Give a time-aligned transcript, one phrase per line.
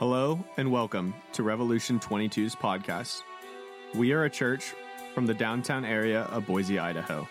[0.00, 3.22] Hello and welcome to Revolution 22's podcast.
[3.94, 4.72] We are a church
[5.14, 7.28] from the downtown area of Boise, Idaho.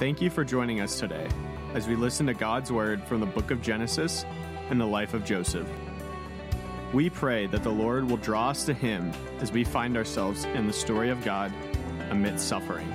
[0.00, 1.28] Thank you for joining us today
[1.74, 4.24] as we listen to God's word from the book of Genesis
[4.70, 5.68] and the life of Joseph.
[6.92, 10.66] We pray that the Lord will draw us to Him as we find ourselves in
[10.66, 11.52] the story of God
[12.10, 12.92] amidst suffering.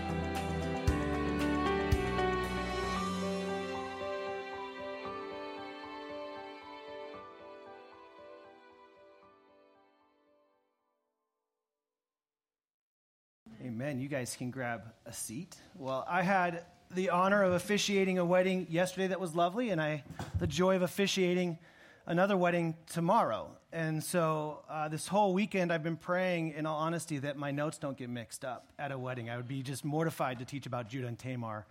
[14.07, 15.57] You guys can grab a seat.
[15.75, 20.05] Well, I had the honor of officiating a wedding yesterday that was lovely, and I
[20.39, 21.59] the joy of officiating
[22.05, 23.49] another wedding tomorrow.
[23.73, 27.79] And so uh, this whole weekend, I've been praying, in all honesty, that my notes
[27.79, 29.29] don't get mixed up at a wedding.
[29.29, 31.65] I would be just mortified to teach about Judah and Tamar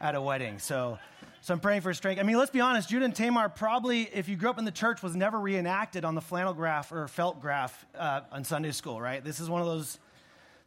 [0.00, 0.60] at a wedding.
[0.60, 1.00] So,
[1.40, 2.20] so I'm praying for strength.
[2.20, 2.90] I mean, let's be honest.
[2.90, 6.14] Judah and Tamar probably, if you grew up in the church, was never reenacted on
[6.14, 9.24] the flannel graph or felt graph uh, on Sunday school, right?
[9.24, 9.98] This is one of those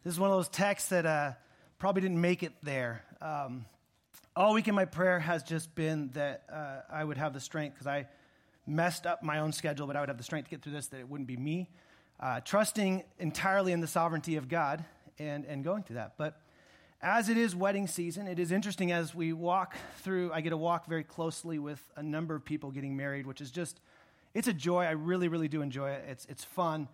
[0.06, 1.32] this is one of those texts that uh,
[1.80, 3.04] probably didn't make it there.
[3.24, 3.66] Um,
[4.36, 7.88] all weekend, my prayer has just been that uh, I would have the strength because
[7.88, 8.08] I
[8.68, 10.86] messed up my own schedule, but I would have the strength to get through this,
[10.90, 11.72] that it wouldn't be me.
[12.20, 14.86] Uh, trusting entirely in the sovereignty of God
[15.18, 16.14] and, and going through that.
[16.20, 16.40] But
[17.02, 20.58] as it is wedding season, it is interesting as we walk through, I get to
[20.58, 23.80] walk very closely with a number of people getting married, which is just,
[24.36, 24.84] it's a joy.
[24.84, 26.06] I really, really do enjoy it.
[26.08, 26.90] It's, it's fun.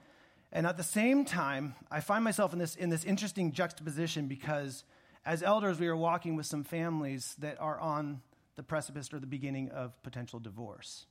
[0.52, 4.84] And at the same time, I find myself in this, in this interesting juxtaposition because
[5.26, 8.22] as elders, we are walking with some families that are on
[8.56, 11.06] the precipice or the beginning of potential divorce.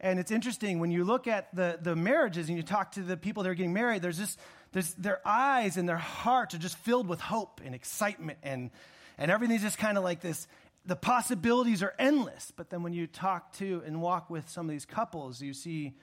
[0.00, 3.16] And it's interesting when you look at the, the marriages and you talk to the
[3.16, 4.38] people that are getting married, there's just,
[4.72, 8.70] there's, their eyes and their hearts are just filled with hope and excitement, and,
[9.16, 10.48] and everything's just kind of like this.
[10.86, 12.52] The possibilities are endless.
[12.54, 15.94] But then when you talk to and walk with some of these couples, you see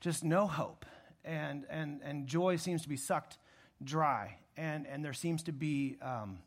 [0.00, 0.86] just no hope
[1.24, 3.38] and, and, and joy seems to be sucked
[3.82, 6.38] dry, and, and there seems to be um,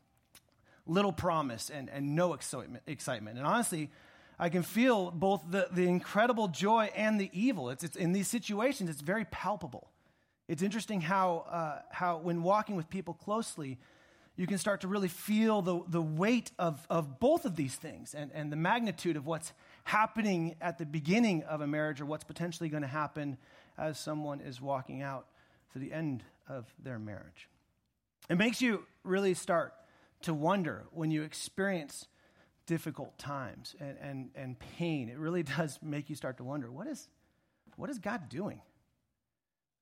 [0.86, 3.38] little promise and, and no excitement, excitement.
[3.38, 3.90] And honestly,
[4.38, 7.70] I can feel both the, the incredible joy and the evil.
[7.70, 9.90] It's, it's, in these situations, it's very palpable.
[10.48, 13.78] It's interesting how, uh, how when walking with people closely,
[14.36, 18.14] you can start to really feel the, the weight of, of both of these things
[18.14, 19.52] and, and the magnitude of what's
[19.84, 23.38] happening at the beginning of a marriage or what's potentially going to happen
[23.78, 25.26] as someone is walking out
[25.72, 27.48] to the end of their marriage.
[28.28, 29.74] It makes you really start
[30.22, 32.06] to wonder when you experience
[32.66, 35.08] difficult times and, and, and pain.
[35.08, 37.08] It really does make you start to wonder what is,
[37.76, 38.60] what is God doing?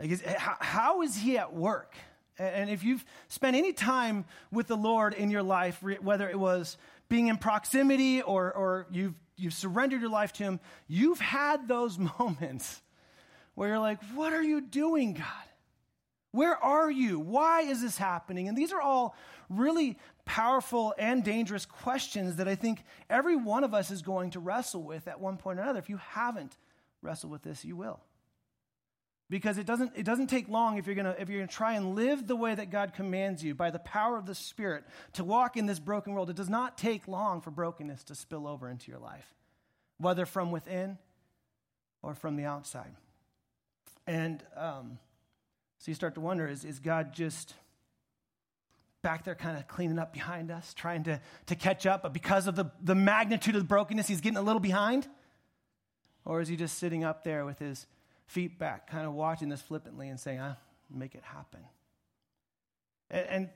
[0.00, 1.94] Like, is, how, how is He at work?
[2.36, 6.76] And if you've spent any time with the Lord in your life, whether it was
[7.08, 11.96] being in proximity or, or you've, you've surrendered your life to Him, you've had those
[12.18, 12.82] moments
[13.54, 15.26] where you're like, What are you doing, God?
[16.34, 17.20] Where are you?
[17.20, 18.48] Why is this happening?
[18.48, 19.14] And these are all
[19.48, 24.40] really powerful and dangerous questions that I think every one of us is going to
[24.40, 25.78] wrestle with at one point or another.
[25.78, 26.56] If you haven't
[27.02, 28.00] wrestled with this, you will.
[29.30, 31.94] Because it doesn't, it doesn't take long if you're, gonna, if you're gonna try and
[31.94, 34.82] live the way that God commands you by the power of the Spirit
[35.12, 36.30] to walk in this broken world.
[36.30, 39.32] It does not take long for brokenness to spill over into your life,
[39.98, 40.98] whether from within
[42.02, 42.94] or from the outside.
[44.06, 44.98] And um,
[45.78, 47.54] so you start to wonder is, is God just
[49.02, 52.46] back there kind of cleaning up behind us, trying to, to catch up, but because
[52.46, 55.06] of the, the magnitude of the brokenness, he's getting a little behind?
[56.24, 57.86] Or is he just sitting up there with his
[58.26, 60.56] feet back, kind of watching this flippantly and saying, ah,
[60.90, 61.60] make it happen?
[63.10, 63.50] And,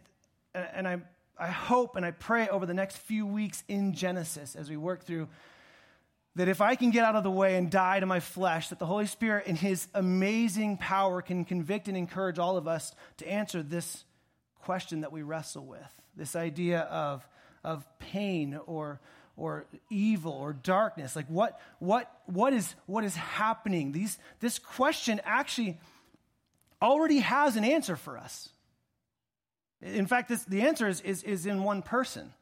[0.54, 0.98] and, and I,
[1.38, 5.02] I hope and I pray over the next few weeks in Genesis as we work
[5.02, 5.28] through
[6.36, 8.78] that if I can get out of the way and die to my flesh, that
[8.78, 13.28] the Holy Spirit in His amazing power can convict and encourage all of us to
[13.28, 14.04] answer this
[14.60, 17.26] question that we wrestle with this idea of,
[17.64, 19.00] of pain or,
[19.36, 21.16] or evil or darkness.
[21.16, 23.92] Like, what, what, what, is, what is happening?
[23.92, 25.78] These, this question actually
[26.82, 28.50] already has an answer for us.
[29.80, 32.32] In fact, this, the answer is, is, is in one person.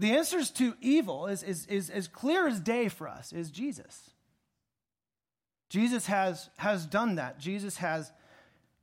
[0.00, 4.10] The answers to evil is, is, is as clear as day for us is Jesus.
[5.68, 7.38] Jesus has, has done that.
[7.38, 8.10] Jesus has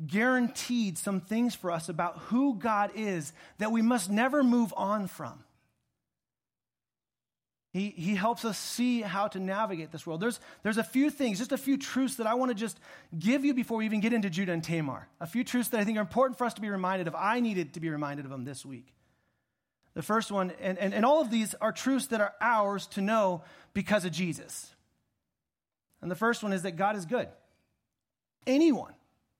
[0.05, 5.07] guaranteed some things for us about who God is that we must never move on
[5.07, 5.43] from.
[7.73, 10.21] He, he helps us see how to navigate this world.
[10.21, 12.79] There's, there's a few things, just a few truths that I want to just
[13.17, 15.07] give you before we even get into Judah and Tamar.
[15.19, 17.15] A few truths that I think are important for us to be reminded of.
[17.15, 18.93] I needed to be reminded of them this week.
[19.97, 23.01] The first one, and, and, and all of these are truths that are ours to
[23.01, 23.41] know
[23.73, 24.75] because of Jesus.
[26.03, 27.27] And the first one is that God is good.
[28.45, 28.93] anyone,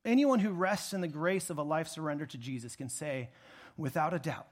[0.04, 3.30] anyone who rests in the grace of a life surrender to Jesus can say
[3.78, 4.48] without a doubt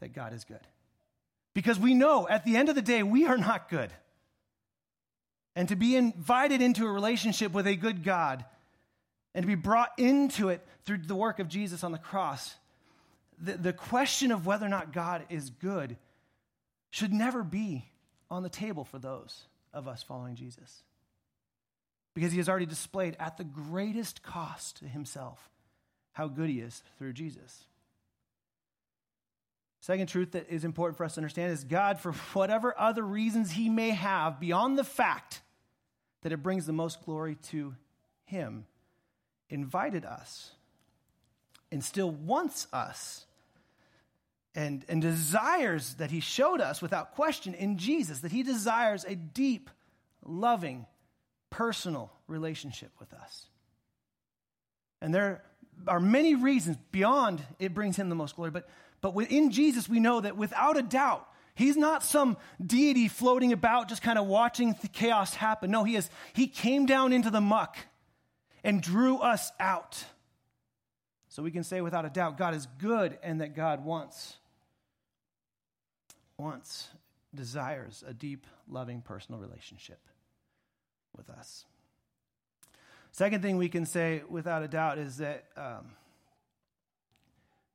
[0.00, 0.66] that God is good.
[1.52, 3.90] Because we know at the end of the day, we are not good.
[5.54, 8.46] And to be invited into a relationship with a good God
[9.34, 12.54] and to be brought into it through the work of Jesus on the cross,
[13.38, 15.96] the, the question of whether or not God is good
[16.90, 17.86] should never be
[18.30, 20.82] on the table for those of us following Jesus.
[22.14, 25.50] Because he has already displayed at the greatest cost to himself
[26.12, 27.64] how good he is through Jesus.
[29.80, 33.50] Second truth that is important for us to understand is God, for whatever other reasons
[33.50, 35.42] he may have, beyond the fact
[36.22, 37.74] that it brings the most glory to
[38.24, 38.64] him,
[39.50, 40.52] invited us
[41.70, 43.26] and still wants us
[44.54, 49.14] and, and desires that he showed us without question in Jesus, that he desires a
[49.14, 49.70] deep,
[50.24, 50.86] loving,
[51.50, 53.46] personal relationship with us.
[55.00, 55.42] And there
[55.88, 58.68] are many reasons beyond it brings him the most glory, but,
[59.00, 63.88] but within Jesus, we know that without a doubt, He's not some deity floating about
[63.88, 65.70] just kind of watching the chaos happen.
[65.70, 67.76] No, he is he came down into the muck
[68.64, 70.04] and drew us out.
[71.34, 74.36] So we can say without a doubt God is good and that God wants
[76.38, 76.86] wants,
[77.34, 79.98] desires a deep, loving, personal relationship
[81.16, 81.64] with us.
[83.10, 85.90] Second thing we can say without a doubt is that um,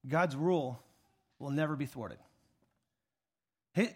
[0.08, 0.80] God's rule
[1.38, 2.20] will never be thwarted.
[3.76, 3.94] It,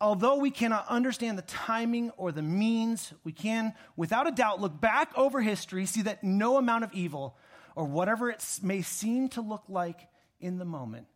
[0.00, 4.80] although we cannot understand the timing or the means, we can, without a doubt, look
[4.80, 7.36] back over history, see that no amount of evil
[7.76, 10.08] or whatever it may seem to look like
[10.40, 11.06] in the moment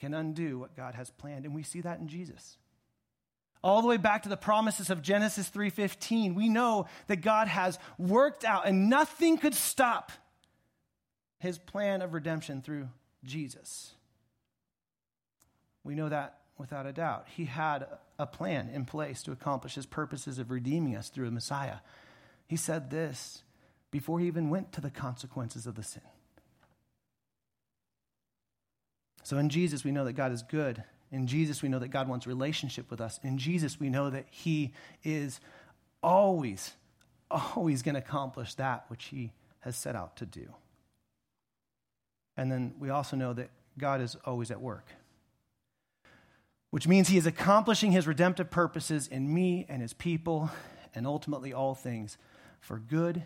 [0.00, 1.44] can undo what God has planned.
[1.44, 2.56] And we see that in Jesus.
[3.62, 7.78] All the way back to the promises of Genesis 3:15, we know that God has
[7.98, 10.12] worked out and nothing could stop
[11.38, 12.88] his plan of redemption through
[13.24, 13.94] Jesus.
[15.82, 17.26] We know that without a doubt.
[17.28, 17.86] He had
[18.18, 21.78] a plan in place to accomplish his purposes of redeeming us through a Messiah.
[22.46, 23.42] He said this
[23.96, 26.02] before he even went to the consequences of the sin.
[29.22, 30.84] So in Jesus, we know that God is good.
[31.10, 33.18] In Jesus, we know that God wants relationship with us.
[33.22, 35.40] In Jesus, we know that He is
[36.02, 36.74] always,
[37.30, 40.52] always going to accomplish that which He has set out to do.
[42.36, 43.48] And then we also know that
[43.78, 44.88] God is always at work,
[46.70, 50.50] which means He is accomplishing His redemptive purposes in me and His people,
[50.94, 52.18] and ultimately all things
[52.60, 53.24] for good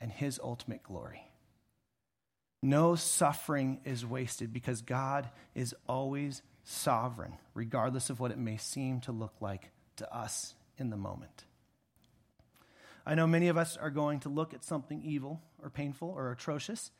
[0.00, 1.26] and His ultimate glory.
[2.62, 9.00] No suffering is wasted because God is always sovereign, regardless of what it may seem
[9.02, 11.44] to look like to us in the moment.
[13.06, 16.30] I know many of us are going to look at something evil or painful or
[16.30, 16.90] atrocious,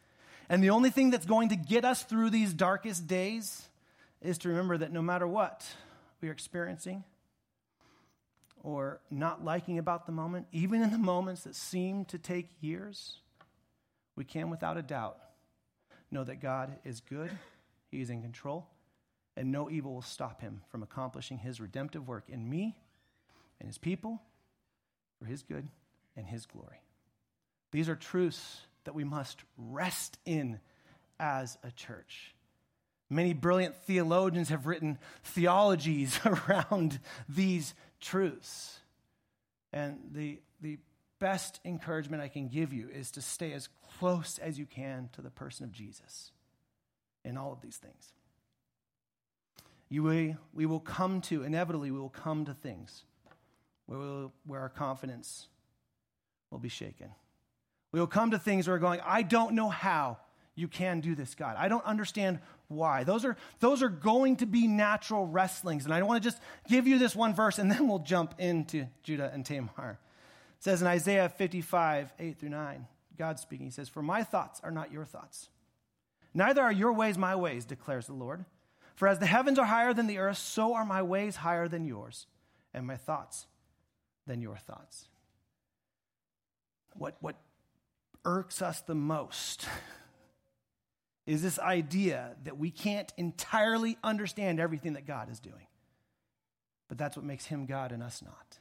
[0.48, 3.68] and the only thing that's going to get us through these darkest days
[4.22, 5.66] is to remember that no matter what
[6.20, 7.04] we are experiencing
[8.62, 13.18] or not liking about the moment, even in the moments that seem to take years,
[14.16, 15.18] we can without a doubt
[16.10, 17.30] know that God is good,
[17.90, 18.68] He is in control,
[19.36, 22.76] and no evil will stop Him from accomplishing His redemptive work in me
[23.60, 24.20] and His people
[25.18, 25.68] for His good
[26.16, 26.82] and His glory.
[27.72, 30.60] These are truths that we must rest in
[31.18, 32.34] as a church.
[33.08, 38.78] Many brilliant theologians have written theologies around these truths.
[39.72, 40.78] And the, the
[41.18, 45.22] best encouragement I can give you is to stay as close as you can to
[45.22, 46.32] the person of Jesus
[47.24, 48.12] in all of these things.
[49.88, 53.04] You will, we will come to, inevitably, we will come to things
[53.86, 55.48] where, we'll, where our confidence
[56.50, 57.10] will be shaken.
[57.92, 60.18] We will come to things where we're going, I don't know how
[60.54, 61.56] you can do this, God.
[61.58, 62.38] I don't understand
[62.70, 63.04] why.
[63.04, 65.84] Those are, those are going to be natural wrestlings.
[65.84, 68.34] And I don't want to just give you this one verse, and then we'll jump
[68.38, 69.98] into Judah and Tamar.
[70.58, 72.86] It says in Isaiah 55, 8 through 9,
[73.18, 75.48] God speaking, He says, For my thoughts are not your thoughts,
[76.32, 78.44] neither are your ways my ways, declares the Lord.
[78.94, 81.86] For as the heavens are higher than the earth, so are my ways higher than
[81.86, 82.26] yours,
[82.74, 83.46] and my thoughts
[84.26, 85.08] than your thoughts.
[86.94, 87.36] What, what
[88.24, 89.66] irks us the most
[91.26, 95.66] is this idea that we can't entirely understand everything that God is doing.
[96.88, 98.58] But that's what makes him God and us not.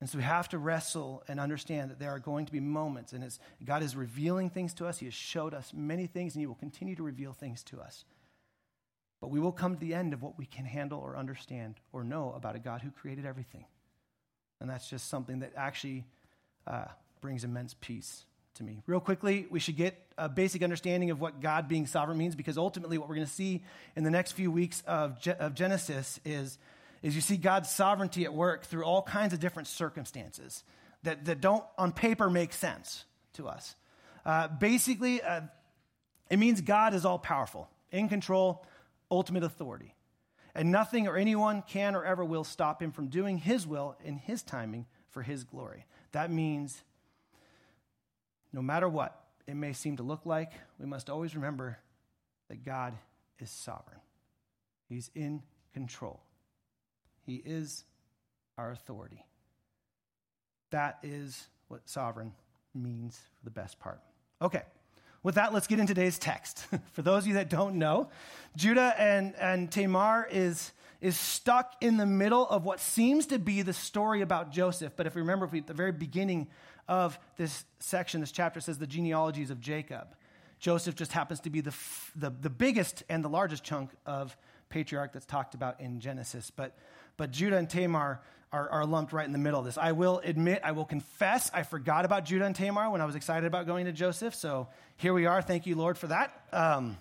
[0.00, 3.12] And so we have to wrestle and understand that there are going to be moments,
[3.12, 6.46] and God is revealing things to us, He has showed us many things, and He
[6.46, 8.06] will continue to reveal things to us.
[9.20, 12.02] But we will come to the end of what we can handle or understand or
[12.02, 13.66] know about a God who created everything.
[14.58, 16.06] And that's just something that actually
[16.66, 16.86] uh,
[17.20, 18.82] brings immense peace to me.
[18.86, 22.58] Real quickly, we should get a basic understanding of what God being sovereign means because
[22.58, 23.62] ultimately, what we're going to see
[23.96, 26.58] in the next few weeks of, Ge- of Genesis is,
[27.02, 30.64] is you see God's sovereignty at work through all kinds of different circumstances
[31.02, 33.04] that, that don't, on paper, make sense
[33.34, 33.74] to us.
[34.26, 35.42] Uh, basically, uh,
[36.30, 38.64] it means God is all powerful, in control,
[39.10, 39.94] ultimate authority.
[40.54, 44.16] And nothing or anyone can or ever will stop him from doing his will in
[44.16, 45.86] his timing for his glory.
[46.12, 46.82] That means
[48.52, 51.78] no matter what it may seem to look like, we must always remember
[52.48, 52.94] that God
[53.38, 54.00] is sovereign.
[54.88, 55.42] He's in
[55.72, 56.20] control.
[57.24, 57.84] He is
[58.58, 59.24] our authority.
[60.70, 62.32] That is what sovereign
[62.74, 64.00] means for the best part.
[64.42, 64.62] Okay,
[65.22, 66.66] with that, let's get into today's text.
[66.92, 68.08] for those of you that don't know,
[68.56, 73.62] Judah and, and Tamar is, is stuck in the middle of what seems to be
[73.62, 74.94] the story about Joseph.
[74.96, 76.48] But if we remember, at the very beginning
[76.90, 80.08] of this section, this chapter says the genealogies of Jacob.
[80.58, 81.72] Joseph just happens to be the,
[82.16, 84.36] the, the biggest and the largest chunk of
[84.68, 86.50] patriarch that's talked about in Genesis.
[86.54, 86.76] But,
[87.16, 88.20] but Judah and Tamar
[88.52, 89.78] are, are lumped right in the middle of this.
[89.78, 93.14] I will admit, I will confess, I forgot about Judah and Tamar when I was
[93.14, 94.34] excited about going to Joseph.
[94.34, 94.66] So
[94.96, 95.40] here we are.
[95.40, 96.44] Thank you, Lord, for that.
[96.52, 96.98] Um,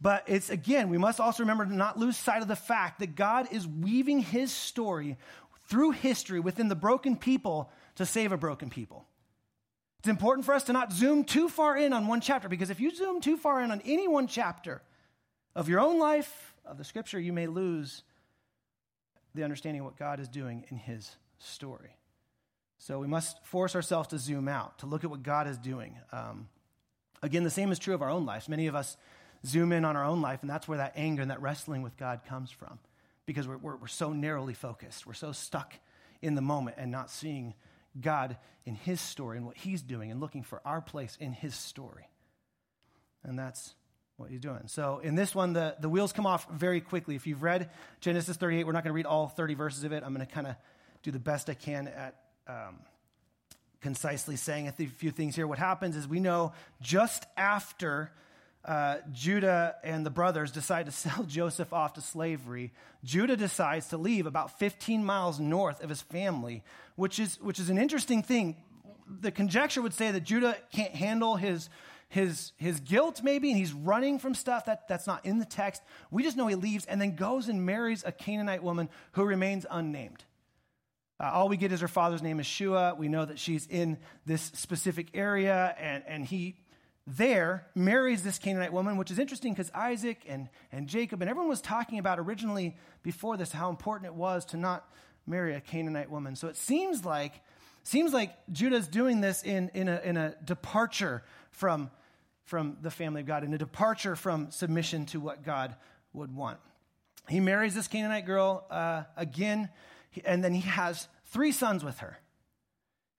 [0.00, 3.14] but it's again, we must also remember to not lose sight of the fact that
[3.14, 5.18] God is weaving his story
[5.66, 9.06] through history within the broken people to save a broken people.
[10.00, 12.80] It's important for us to not zoom too far in on one chapter because if
[12.80, 14.82] you zoom too far in on any one chapter
[15.56, 18.02] of your own life, of the scripture, you may lose
[19.34, 21.96] the understanding of what God is doing in his story.
[22.78, 25.96] So we must force ourselves to zoom out, to look at what God is doing.
[26.12, 26.48] Um,
[27.22, 28.48] again, the same is true of our own lives.
[28.48, 28.96] Many of us
[29.46, 31.96] zoom in on our own life, and that's where that anger and that wrestling with
[31.96, 32.78] God comes from
[33.26, 35.06] because we're, we're, we're so narrowly focused.
[35.06, 35.74] We're so stuck
[36.20, 37.54] in the moment and not seeing
[38.00, 41.54] God in his story and what he's doing and looking for our place in his
[41.54, 42.08] story.
[43.22, 43.74] And that's
[44.16, 44.62] what he's doing.
[44.66, 47.16] So in this one, the, the wheels come off very quickly.
[47.16, 47.70] If you've read
[48.00, 50.02] Genesis 38, we're not going to read all 30 verses of it.
[50.04, 50.56] I'm going to kind of
[51.02, 52.14] do the best I can at
[52.46, 52.80] um,
[53.80, 55.46] concisely saying a few things here.
[55.46, 58.10] What happens is we know just after
[58.64, 62.72] uh, Judah and the brothers decide to sell Joseph off to slavery,
[63.04, 66.62] Judah decides to leave about 15 miles north of his family,
[66.96, 68.56] which is, which is an interesting thing.
[69.20, 71.68] The conjecture would say that Judah can't handle his,
[72.08, 75.82] his, his guilt, maybe, and he's running from stuff that, that's not in the text.
[76.10, 79.66] We just know he leaves and then goes and marries a Canaanite woman who remains
[79.70, 80.24] unnamed.
[81.20, 82.94] Uh, all we get is her father's name is Shua.
[82.96, 86.56] We know that she's in this specific area, and, and he
[87.06, 91.50] there marries this Canaanite woman, which is interesting because Isaac and, and Jacob and everyone
[91.50, 94.88] was talking about originally before this how important it was to not
[95.26, 96.36] marry a Canaanite woman.
[96.36, 97.40] So it seems like
[97.84, 101.90] seems like Judah's doing this in, in, a, in a departure from,
[102.44, 105.76] from the family of God, in a departure from submission to what God
[106.14, 106.58] would want.
[107.28, 109.68] He marries this Canaanite girl uh, again,
[110.24, 112.18] and then he has three sons with her.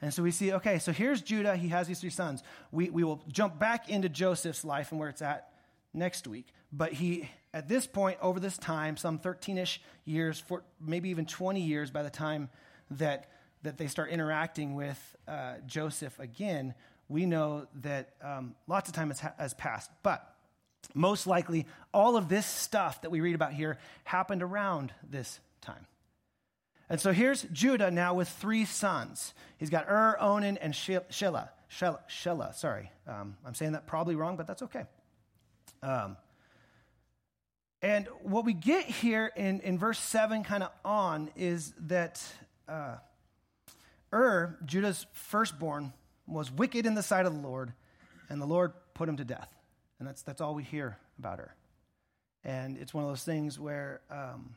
[0.01, 1.55] And so we see, okay, so here's Judah.
[1.55, 2.43] He has these three sons.
[2.71, 5.49] We, we will jump back into Joseph's life and where it's at
[5.93, 6.47] next week.
[6.71, 11.25] But he, at this point, over this time, some 13 ish years, for, maybe even
[11.25, 12.49] 20 years by the time
[12.91, 13.29] that,
[13.63, 16.73] that they start interacting with uh, Joseph again,
[17.07, 19.89] we know that um, lots of time has, has passed.
[20.03, 20.35] But
[20.93, 25.87] most likely, all of this stuff that we read about here happened around this time.
[26.89, 29.33] And so here's Judah now with three sons.
[29.57, 31.49] He's got Ur, Onan, and Shelah.
[31.69, 32.91] Shelah, sorry.
[33.07, 34.83] Um, I'm saying that probably wrong, but that's okay.
[35.81, 36.17] Um,
[37.81, 42.21] and what we get here in, in verse 7 kind of on is that
[42.67, 42.95] uh,
[44.13, 45.93] Ur, Judah's firstborn,
[46.27, 47.73] was wicked in the sight of the Lord,
[48.29, 49.53] and the Lord put him to death.
[49.99, 51.55] And that's, that's all we hear about her.
[52.43, 54.55] And it's one of those things where um,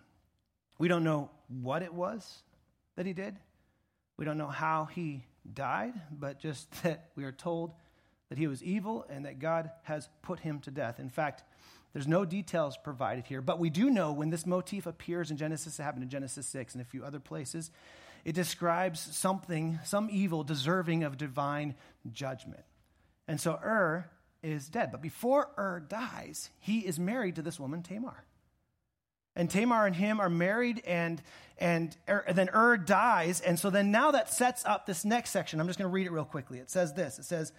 [0.79, 2.43] we don't know what it was
[2.97, 3.37] that he did.
[4.17, 7.73] We don't know how he died, but just that we are told
[8.29, 11.01] that he was evil and that God has put him to death.
[11.01, 11.45] In fact,
[11.93, 15.79] there's no details provided here, but we do know when this motif appears in Genesis,
[15.79, 17.71] it happened in Genesis 6 and a few other places,
[18.25, 21.75] it describes something, some evil deserving of divine
[22.13, 22.65] judgment.
[23.27, 24.11] And so Ur
[24.43, 24.91] is dead.
[24.93, 28.25] But before Ur dies, he is married to this woman, Tamar
[29.39, 31.23] and Tamar and him are married, and
[31.61, 35.61] and, er, then Ur dies, and so then now that sets up this next section.
[35.61, 36.59] I'm just going to read it real quickly.
[36.59, 37.19] It says this.
[37.19, 37.53] It says,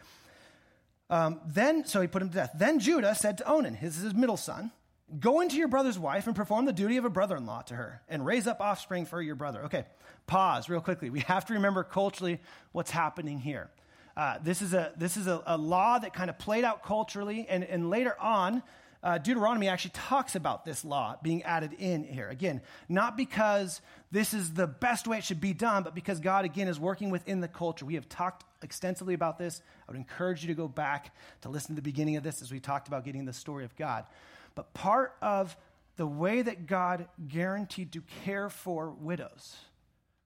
[1.09, 2.51] um, then so he put him to death.
[2.55, 4.71] Then Judah said to Onan, his, his middle son,
[5.19, 8.25] "Go into your brother's wife and perform the duty of a brother-in-law to her, and
[8.25, 9.85] raise up offspring for your brother." Okay,
[10.27, 11.09] pause real quickly.
[11.09, 12.39] We have to remember culturally
[12.71, 13.69] what's happening here.
[14.15, 17.47] Uh, this is, a, this is a, a, law that kind of played out culturally,
[17.47, 18.61] and, and later on,
[19.01, 22.27] uh, Deuteronomy actually talks about this law being added in here.
[22.27, 26.43] Again, not because this is the best way it should be done, but because God,
[26.43, 27.85] again, is working within the culture.
[27.85, 29.61] We have talked extensively about this.
[29.87, 32.51] I would encourage you to go back to listen to the beginning of this as
[32.51, 34.05] we talked about getting the story of God.
[34.53, 35.55] But part of
[35.95, 39.55] the way that God guaranteed to care for widows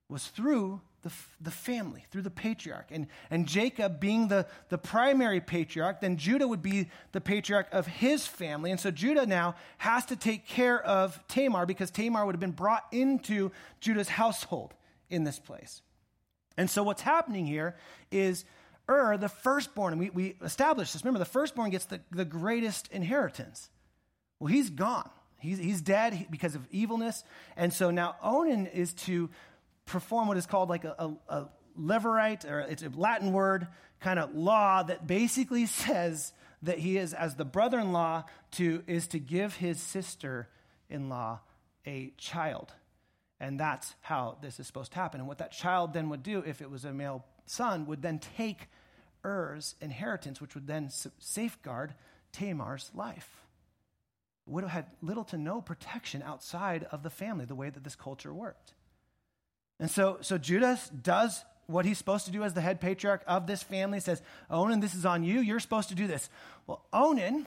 [0.10, 2.88] was through the, the family, through the patriarch.
[2.89, 7.88] And, and Jacob being the, the primary patriarch, then Judah would be the patriarch of
[7.88, 8.72] his family.
[8.72, 12.51] And so Judah now has to take care of Tamar because Tamar would have been
[12.51, 14.74] brought into Judah's household
[15.10, 15.81] in this place.
[16.57, 17.75] And so what's happening here
[18.12, 18.45] is
[18.89, 21.03] Ur, the firstborn, and we, we established this.
[21.03, 23.69] Remember, the firstborn gets the, the greatest inheritance.
[24.39, 25.10] Well, he's gone.
[25.39, 27.24] He's, he's dead because of evilness.
[27.55, 29.29] And so now Onan is to
[29.85, 31.49] perform what is called like a, a, a
[31.79, 33.67] levirate, or it's a Latin word,
[33.99, 38.83] kind of law that basically says that he is, as the brother in law, to,
[38.87, 40.47] is to give his sister
[40.89, 41.39] in law
[41.85, 42.73] a child.
[43.39, 45.19] And that's how this is supposed to happen.
[45.19, 48.19] And what that child then would do, if it was a male son, would then
[48.19, 48.69] take
[49.25, 51.93] Er's inheritance, which would then safeguard
[52.31, 53.29] Tamar's life.
[54.49, 58.33] Have had little to no protection outside of the family, the way that this culture
[58.33, 58.73] worked.
[59.83, 63.47] And so, so Judas does what he's supposed to do as the head patriarch of
[63.47, 63.99] this family.
[63.99, 65.41] Says, Onan, this is on you.
[65.41, 66.29] You're supposed to do this.
[66.65, 67.45] Well, Onan,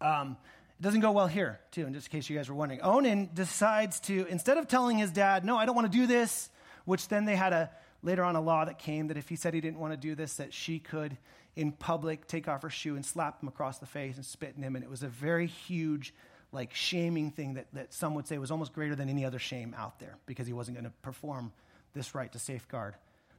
[0.00, 0.36] um,
[0.80, 2.80] it doesn't go well here, too, in just case you guys were wondering.
[2.82, 6.50] Onan decides to, instead of telling his dad, no, I don't want to do this,
[6.84, 7.70] which then they had a,
[8.02, 10.16] later on a law that came that if he said he didn't want to do
[10.16, 11.16] this, that she could,
[11.54, 14.64] in public, take off her shoe and slap him across the face and spit in
[14.64, 14.74] him.
[14.74, 16.12] And it was a very huge
[16.52, 19.74] like shaming thing that, that some would say was almost greater than any other shame
[19.76, 21.50] out there because he wasn't going to perform
[21.94, 22.94] this right to safeguard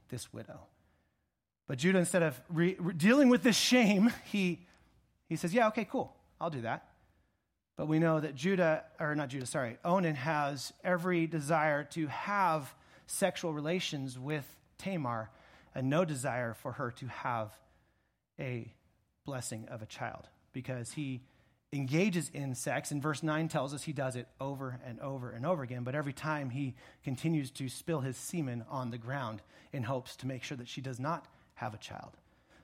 [0.08, 0.60] this widow.
[1.66, 4.66] But Judah, instead of re- re- dealing with this shame, he,
[5.28, 6.88] he says, Yeah, okay, cool, I'll do that.
[7.76, 12.72] But we know that Judah, or not Judah, sorry, Onan has every desire to have
[13.06, 14.44] sexual relations with
[14.78, 15.30] Tamar
[15.74, 17.52] and no desire for her to have
[18.38, 18.72] a
[19.24, 21.22] blessing of a child because he
[21.74, 25.44] engages in sex, and verse 9 tells us he does it over and over and
[25.44, 29.82] over again, but every time he continues to spill his semen on the ground in
[29.82, 32.12] hopes to make sure that she does not have a child.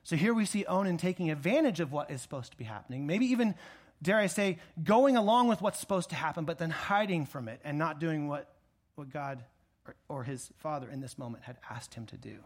[0.03, 3.25] So here we see Onan taking advantage of what is supposed to be happening, maybe
[3.27, 3.55] even,
[4.01, 7.59] dare I say, going along with what's supposed to happen, but then hiding from it
[7.63, 8.53] and not doing what,
[8.95, 9.43] what God
[9.85, 12.37] or, or his father in this moment had asked him to do.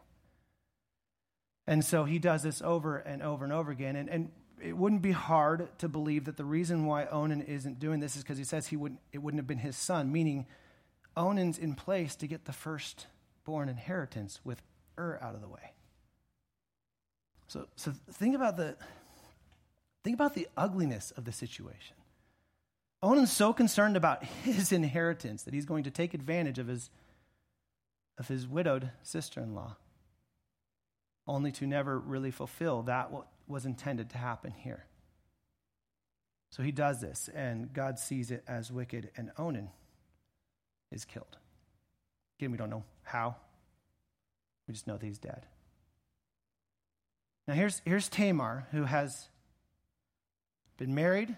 [1.67, 3.95] And so he does this over and over and over again.
[3.95, 8.00] And, and it wouldn't be hard to believe that the reason why Onan isn't doing
[8.00, 10.46] this is because he says he wouldn't, it wouldn't have been his son, meaning
[11.15, 14.62] Onan's in place to get the firstborn inheritance with
[14.98, 15.72] Ur out of the way.
[17.48, 18.76] So, so think about the
[20.04, 21.96] think about the ugliness of the situation.
[23.02, 26.89] Onan's so concerned about his inheritance that he's going to take advantage of his
[28.18, 29.76] of his widowed sister-in-law,
[31.28, 34.86] only to never really fulfill that what was intended to happen here.
[36.51, 39.69] So he does this, and God sees it as wicked, and Onan
[40.91, 41.38] is killed.
[42.39, 43.36] Again, we don't know how.
[44.67, 45.45] We just know that he's dead.
[47.47, 49.29] Now, here's, here's Tamar, who has
[50.77, 51.36] been married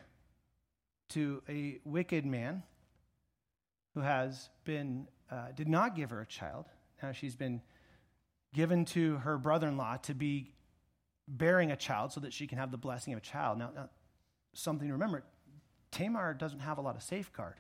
[1.10, 2.64] to a wicked man
[3.94, 6.66] who has been, uh, did not give her a child.
[7.02, 7.62] Now she's been
[8.54, 10.54] given to her brother in law to be
[11.28, 13.58] bearing a child so that she can have the blessing of a child.
[13.58, 13.90] Now, now,
[14.54, 15.24] something to remember
[15.92, 17.56] Tamar doesn't have a lot of safeguard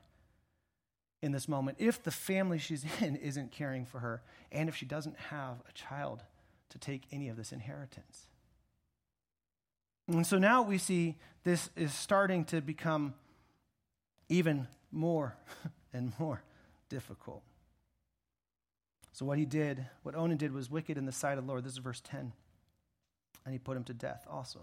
[1.21, 4.85] in this moment if the family she's in isn't caring for her and if she
[4.85, 6.23] doesn't have a child
[6.69, 8.27] to take any of this inheritance.
[10.07, 13.13] And so now we see this is starting to become
[14.29, 15.35] even more
[15.93, 16.43] and more
[16.89, 17.43] difficult.
[19.11, 21.63] So, what he did, what Onan did, was wicked in the sight of the Lord.
[21.63, 22.33] This is verse 10
[23.47, 24.59] and he put him to death also.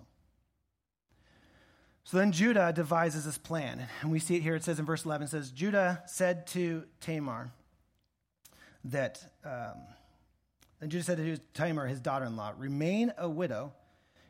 [2.04, 3.88] So then Judah devises this plan.
[4.02, 4.54] And we see it here.
[4.54, 7.50] It says in verse 11, it says, Judah said to Tamar
[8.84, 9.78] that, um,
[10.82, 13.72] and Judah said to Tamar, his daughter in law, remain a widow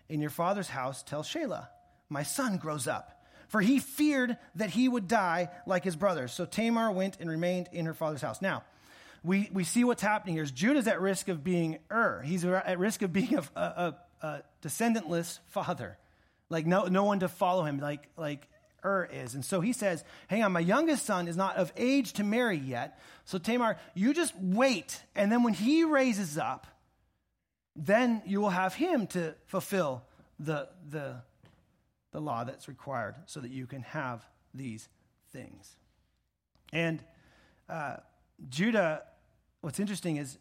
[0.08, 1.66] in your father's house till Shelah,
[2.08, 3.26] my son, grows up.
[3.48, 6.32] For he feared that he would die like his brothers.
[6.32, 8.40] So Tamar went and remained in her father's house.
[8.40, 8.62] Now,
[9.24, 12.22] we, we see what's happening here Judah's at risk of being Ur.
[12.24, 13.96] He's at risk of being a, a, a
[14.62, 15.98] descendantless father,
[16.48, 18.46] like no, no one to follow him, like, like
[18.84, 19.34] Ur is.
[19.34, 22.58] And so he says, Hang on, my youngest son is not of age to marry
[22.58, 22.98] yet.
[23.24, 25.02] So Tamar, you just wait.
[25.14, 26.66] And then when he raises up,
[27.74, 30.02] then you will have him to fulfill
[30.38, 31.16] the, the,
[32.12, 34.88] the law that's required so that you can have these
[35.32, 35.76] things.
[36.72, 37.02] And
[37.68, 37.96] uh,
[38.48, 39.02] Judah,
[39.60, 40.38] what's interesting is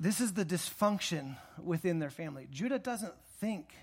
[0.00, 2.48] this is the dysfunction within their family.
[2.50, 3.74] Judah doesn't think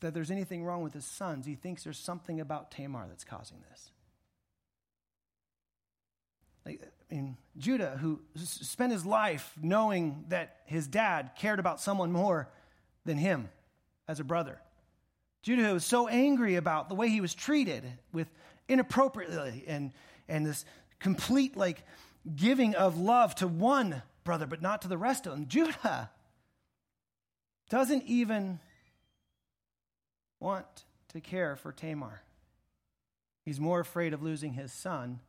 [0.00, 3.56] that there's anything wrong with his sons, he thinks there's something about Tamar that's causing
[3.70, 3.90] this.
[6.64, 12.12] Like, I mean, Judah, who spent his life knowing that his dad cared about someone
[12.12, 12.48] more
[13.06, 13.48] than him
[14.06, 14.60] as a brother.
[15.42, 18.28] Judah who was so angry about the way he was treated with
[18.68, 19.92] inappropriately and,
[20.28, 20.66] and this
[20.98, 21.82] complete like
[22.36, 25.46] giving of love to one brother, but not to the rest of them.
[25.48, 26.10] Judah
[27.70, 28.60] doesn't even
[30.38, 30.66] want
[31.14, 32.20] to care for Tamar.
[33.46, 35.20] He's more afraid of losing his son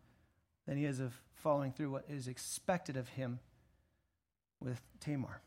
[0.68, 3.40] than he is of following through what is expected of him
[4.60, 5.40] with Tamar.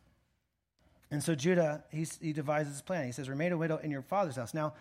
[1.11, 3.05] And so Judah, he devises his plan.
[3.05, 4.55] He says, Remain a widow in your father's house.
[4.55, 4.73] Now,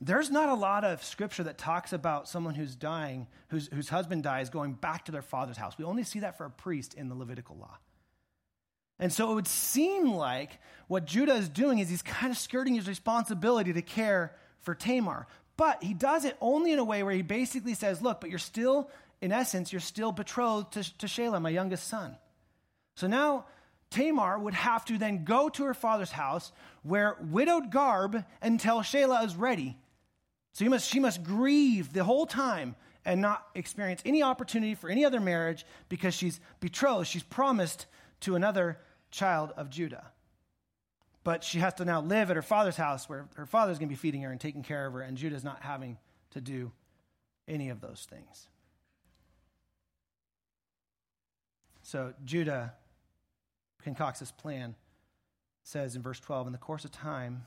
[0.00, 4.22] there's not a lot of scripture that talks about someone who's dying, whose, whose husband
[4.22, 5.76] dies, going back to their father's house.
[5.76, 7.76] We only see that for a priest in the Levitical law.
[9.00, 12.74] And so it would seem like what Judah is doing is he's kind of skirting
[12.74, 15.26] his responsibility to care for Tamar.
[15.56, 18.38] But he does it only in a way where he basically says, Look, but you're
[18.38, 22.16] still in essence, you're still betrothed to, to Shelah, my youngest son.
[22.96, 23.46] So now
[23.90, 26.52] Tamar would have to then go to her father's house,
[26.84, 29.76] wear widowed garb until Shelah is ready.
[30.52, 35.04] So must, she must grieve the whole time and not experience any opportunity for any
[35.04, 37.08] other marriage because she's betrothed.
[37.08, 37.86] She's promised
[38.20, 38.78] to another
[39.10, 40.12] child of Judah.
[41.22, 43.92] But she has to now live at her father's house where her father's going to
[43.92, 45.98] be feeding her and taking care of her, and Judah's not having
[46.30, 46.72] to do
[47.46, 48.48] any of those things.
[51.82, 52.74] So Judah
[53.82, 54.76] concocts this plan,
[55.62, 57.44] says in verse 12, in the course of time,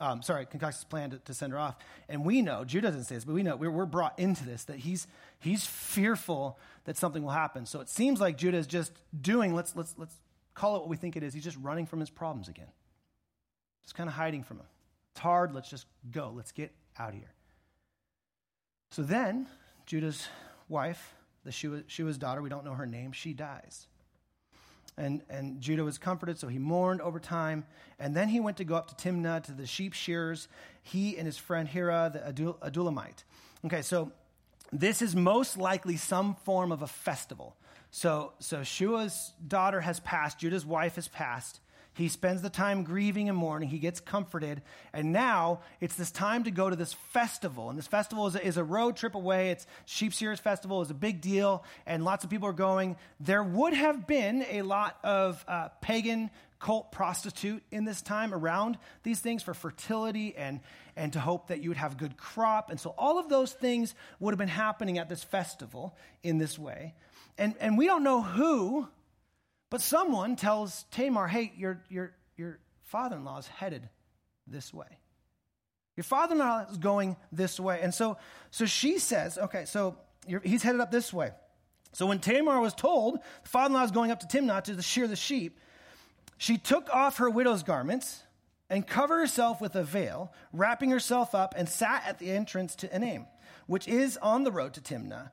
[0.00, 1.76] um, sorry, concocts this plan to, to, send her off.
[2.08, 4.64] And we know, Judah doesn't say this, but we know, we're, we're brought into this,
[4.64, 5.06] that he's,
[5.38, 7.66] he's fearful that something will happen.
[7.66, 10.14] So it seems like Judah is just doing, let's, let's, let's
[10.60, 11.32] call it what we think it is.
[11.32, 12.68] He's just running from his problems again,
[13.82, 14.66] just kind of hiding from them.
[15.12, 17.32] It's hard, let's just go, let's get out of here.
[18.90, 19.46] So then,
[19.86, 20.28] Judah's
[20.68, 23.86] wife, the Shua's daughter, we don't know her name, she dies.
[24.98, 27.64] And, and Judah was comforted, so he mourned over time.
[27.98, 30.46] And then he went to go up to Timnah to the sheep shearers,
[30.82, 33.24] he and his friend Hira, the Adul- Adullamite.
[33.64, 34.12] Okay, so
[34.72, 37.56] this is most likely some form of a festival.
[37.90, 41.60] So, so Shua's daughter has passed, Judah's wife has passed.
[41.92, 43.68] He spends the time grieving and mourning.
[43.68, 44.62] He gets comforted.
[44.92, 47.68] And now it's this time to go to this festival.
[47.68, 49.50] And this festival is a, is a road trip away.
[49.50, 50.80] It's Sheep Shearers Festival.
[50.82, 51.64] is a big deal.
[51.86, 52.96] And lots of people are going.
[53.18, 58.78] There would have been a lot of uh, pagan cult prostitute in this time around
[59.02, 60.60] these things for fertility and,
[60.94, 62.70] and to hope that you would have good crop.
[62.70, 66.58] And so all of those things would have been happening at this festival in this
[66.58, 66.94] way.
[67.40, 68.86] And, and we don't know who
[69.70, 73.88] but someone tells Tamar, hey, your, your, your father in law is headed
[74.46, 74.98] this way.
[75.96, 77.80] Your father in law is going this way.
[77.80, 78.18] And so,
[78.50, 79.96] so she says, okay, so
[80.42, 81.30] he's headed up this way.
[81.92, 84.82] So when Tamar was told the father in law is going up to Timnah to
[84.82, 85.60] shear the sheep,
[86.36, 88.24] she took off her widow's garments
[88.68, 92.88] and covered herself with a veil, wrapping herself up, and sat at the entrance to
[92.88, 93.26] Enaim,
[93.66, 95.30] which is on the road to Timnah.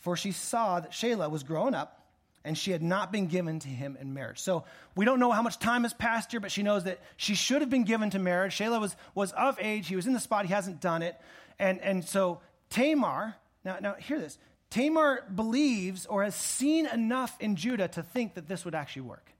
[0.00, 2.00] For she saw that Shelah was grown up
[2.44, 4.38] and she had not been given to him in marriage.
[4.38, 4.64] So
[4.96, 7.60] we don't know how much time has passed here, but she knows that she should
[7.60, 8.56] have been given to marriage.
[8.56, 9.88] Shelah was, was of age.
[9.88, 10.46] He was in the spot.
[10.46, 11.20] He hasn't done it.
[11.58, 14.38] And, and so Tamar, now, now hear this.
[14.70, 19.30] Tamar believes or has seen enough in Judah to think that this would actually work.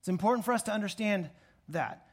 [0.00, 1.28] It's important for us to understand
[1.68, 2.07] that.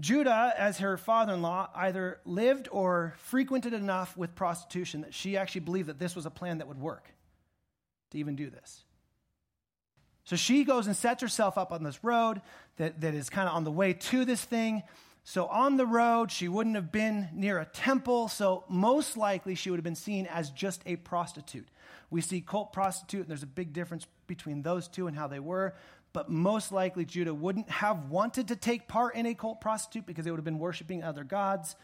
[0.00, 5.36] Judah, as her father in law, either lived or frequented enough with prostitution that she
[5.36, 7.10] actually believed that this was a plan that would work
[8.10, 8.84] to even do this.
[10.24, 12.42] So she goes and sets herself up on this road
[12.76, 14.82] that, that is kind of on the way to this thing.
[15.24, 18.28] So on the road, she wouldn't have been near a temple.
[18.28, 21.66] So most likely, she would have been seen as just a prostitute.
[22.10, 25.40] We see cult prostitute, and there's a big difference between those two and how they
[25.40, 25.74] were.
[26.12, 30.24] But most likely, Judah wouldn't have wanted to take part in a cult prostitute because
[30.24, 31.76] they would have been worshiping other gods.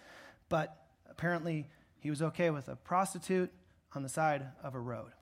[0.49, 0.77] But
[1.11, 1.69] apparently,
[2.01, 3.53] he was okay with a prostitute
[3.95, 5.13] on the side of a road.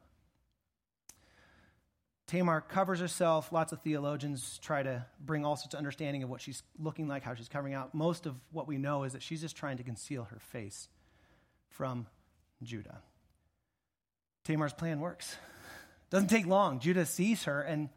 [2.28, 3.52] Tamar covers herself.
[3.52, 7.22] Lots of theologians try to bring all sorts of understanding of what she's looking like,
[7.22, 7.94] how she's covering out.
[7.94, 10.88] Most of what we know is that she's just trying to conceal her face
[11.68, 12.06] from
[12.62, 13.00] Judah.
[14.44, 15.36] Tamar's plan works.
[16.10, 16.80] Doesn't take long.
[16.80, 17.88] Judah sees her, and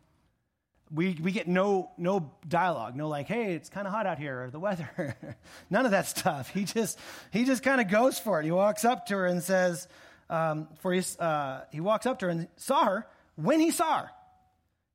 [0.93, 4.43] We, we get no, no dialogue, no like, hey, it's kind of hot out here,
[4.43, 5.17] or the weather.
[5.69, 6.49] None of that stuff.
[6.49, 6.99] He just,
[7.31, 8.45] he just kind of goes for it.
[8.45, 9.87] He walks up to her and says,
[10.29, 13.07] um, for his, uh, he walks up to her and saw her.
[13.35, 14.11] When he saw her,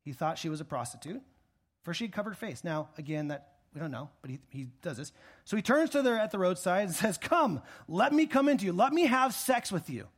[0.03, 1.23] he thought she was a prostitute,
[1.83, 2.65] for she'd covered her face.
[2.65, 5.13] Now, again, that we don't know, but he, he does this.
[5.45, 8.65] So he turns to her at the roadside and says, Come, let me come into
[8.65, 8.73] you.
[8.73, 10.09] Let me have sex with you.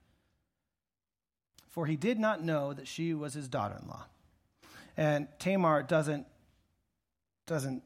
[1.71, 4.05] For he did not know that she was his daughter in law.
[4.97, 6.27] And Tamar doesn't,
[7.47, 7.83] doesn't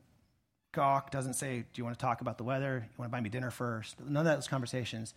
[0.73, 2.87] gawk, doesn't say, Do you want to talk about the weather?
[2.87, 4.01] You want to buy me dinner first?
[4.01, 5.15] None of those conversations.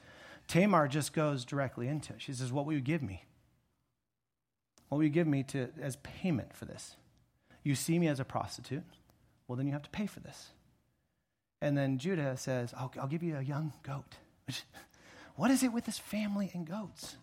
[0.48, 2.22] Tamar just goes directly into it.
[2.22, 3.24] She says, What will you give me?
[4.90, 6.96] What will you give me to, as payment for this?
[7.64, 8.84] You see me as a prostitute.
[9.48, 10.50] Well, then you have to pay for this.
[11.62, 14.16] And then Judah says, I'll, I'll give you a young goat.
[15.40, 17.16] What is it with this family and goats?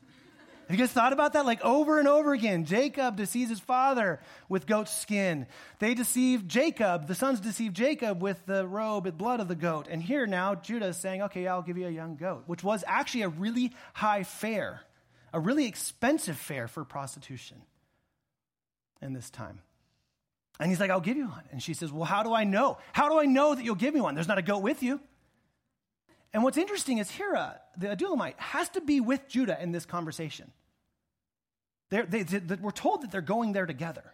[0.69, 1.47] Have you guys thought about that?
[1.47, 2.65] Like over and over again.
[2.65, 5.47] Jacob deceives his father with goat skin.
[5.79, 7.07] They deceive Jacob.
[7.07, 9.87] The sons deceive Jacob with the robe and blood of the goat.
[9.89, 12.83] And here now, Judah is saying, okay, I'll give you a young goat, which was
[12.89, 14.81] actually a really high fare,
[15.33, 17.59] a really expensive fare for prostitution
[19.01, 19.61] in this time.
[20.59, 21.45] And he's like, I'll give you one.
[21.53, 22.79] And she says, Well, how do I know?
[22.93, 24.15] How do I know that you'll give me one?
[24.15, 25.01] There's not a goat with you.
[26.33, 30.53] And what's interesting is Hira, the Adullamite, has to be with Judah in this conversation.
[31.91, 34.13] They, they, we're told that they're going there together.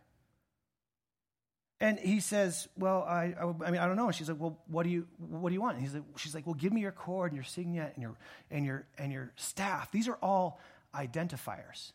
[1.80, 4.56] And he says, "Well, I, I, I, mean, I don't know." And she's like, "Well,
[4.68, 6.80] what do you, what do you want?" And he's like, "She's like, well, give me
[6.80, 8.14] your cord and your signet and your,
[8.52, 9.90] and your, and your staff.
[9.90, 10.60] These are all
[10.94, 11.90] identifiers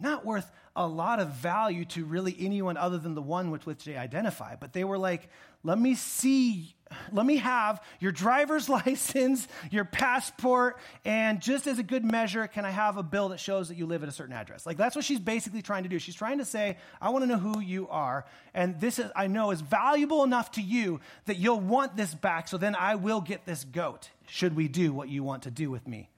[0.00, 3.84] not worth a lot of value to really anyone other than the one with which
[3.84, 4.56] they identify.
[4.56, 5.28] But they were like,
[5.62, 6.74] let me see,
[7.12, 12.64] let me have your driver's license, your passport, and just as a good measure, can
[12.64, 14.66] I have a bill that shows that you live at a certain address?
[14.66, 15.98] Like that's what she's basically trying to do.
[16.00, 19.28] She's trying to say, I want to know who you are, and this is, I
[19.28, 23.20] know is valuable enough to you that you'll want this back, so then I will
[23.20, 26.10] get this goat, should we do what you want to do with me.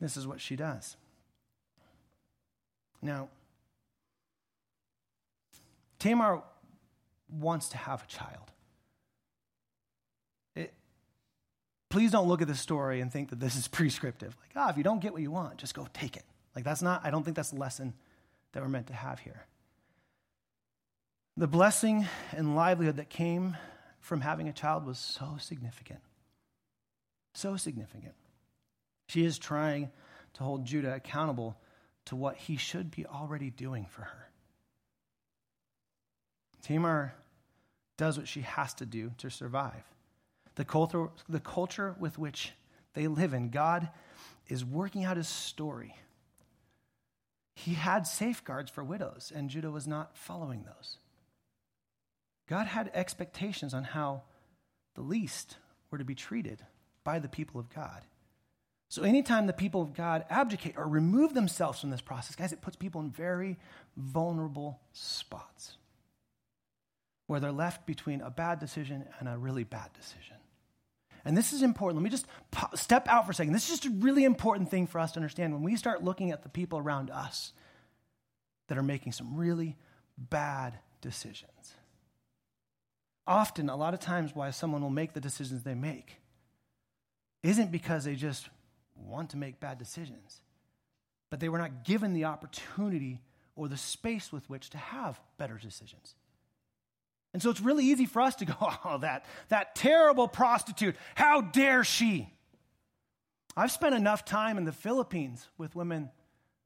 [0.00, 0.96] This is what she does.
[3.02, 3.28] Now,
[5.98, 6.42] Tamar
[7.28, 8.52] wants to have a child.
[10.54, 10.72] It,
[11.88, 14.36] please don't look at this story and think that this is prescriptive.
[14.40, 16.24] Like, ah, oh, if you don't get what you want, just go take it.
[16.54, 17.94] Like, that's not, I don't think that's the lesson
[18.52, 19.46] that we're meant to have here.
[21.36, 23.56] The blessing and livelihood that came
[24.00, 26.00] from having a child was so significant.
[27.34, 28.14] So significant.
[29.08, 29.90] She is trying
[30.34, 31.56] to hold Judah accountable
[32.06, 34.28] to what he should be already doing for her.
[36.62, 37.14] Tamar
[37.96, 39.84] does what she has to do to survive.
[40.56, 42.52] The culture, the culture with which
[42.94, 43.88] they live in, God
[44.48, 45.94] is working out his story.
[47.54, 50.98] He had safeguards for widows, and Judah was not following those.
[52.48, 54.22] God had expectations on how
[54.94, 55.56] the least
[55.90, 56.64] were to be treated
[57.02, 58.02] by the people of God.
[58.88, 62.62] So, anytime the people of God abdicate or remove themselves from this process, guys, it
[62.62, 63.58] puts people in very
[63.96, 65.76] vulnerable spots
[67.26, 70.36] where they're left between a bad decision and a really bad decision.
[71.24, 72.00] And this is important.
[72.00, 72.26] Let me just
[72.74, 73.52] step out for a second.
[73.52, 76.30] This is just a really important thing for us to understand when we start looking
[76.30, 77.52] at the people around us
[78.68, 79.76] that are making some really
[80.16, 81.74] bad decisions.
[83.26, 86.20] Often, a lot of times, why someone will make the decisions they make
[87.42, 88.48] isn't because they just
[88.98, 90.40] want to make bad decisions,
[91.30, 93.20] but they were not given the opportunity
[93.54, 96.14] or the space with which to have better decisions.
[97.32, 98.54] And so it's really easy for us to go,
[98.84, 102.32] oh, that, that terrible prostitute, how dare she?
[103.56, 106.10] I've spent enough time in the Philippines with women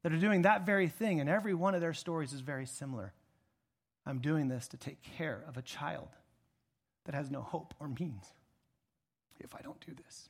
[0.02, 3.12] that are doing that very thing, and every one of their stories is very similar.
[4.06, 6.08] I'm doing this to take care of a child
[7.04, 8.24] that has no hope or means
[9.38, 10.28] if I don't do this.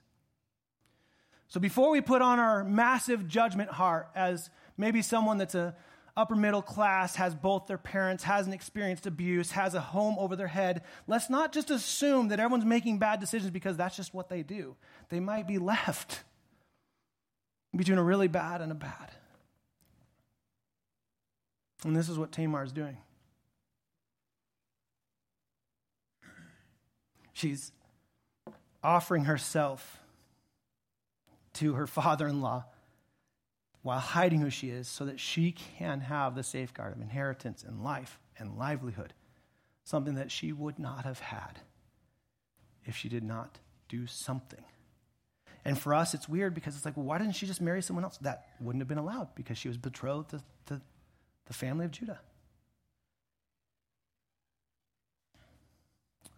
[1.50, 5.74] So before we put on our massive judgment heart as maybe someone that's a
[6.16, 10.46] upper middle class, has both their parents, hasn't experienced abuse, has a home over their
[10.46, 14.44] head, let's not just assume that everyone's making bad decisions because that's just what they
[14.44, 14.76] do.
[15.08, 16.22] They might be left
[17.76, 19.10] between a really bad and a bad.
[21.84, 22.98] And this is what Tamar is doing.
[27.32, 27.72] She's
[28.84, 29.99] offering herself
[31.54, 32.64] to her father in law
[33.82, 37.82] while hiding who she is so that she can have the safeguard of inheritance and
[37.82, 39.14] life and livelihood,
[39.84, 41.60] something that she would not have had
[42.84, 43.58] if she did not
[43.88, 44.64] do something.
[45.64, 48.04] And for us, it's weird because it's like, well, why didn't she just marry someone
[48.04, 48.16] else?
[48.18, 50.80] That wouldn't have been allowed because she was betrothed to, to
[51.46, 52.20] the family of Judah.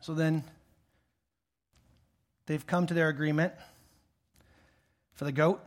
[0.00, 0.42] So then
[2.46, 3.52] they've come to their agreement
[5.22, 5.64] for the goat.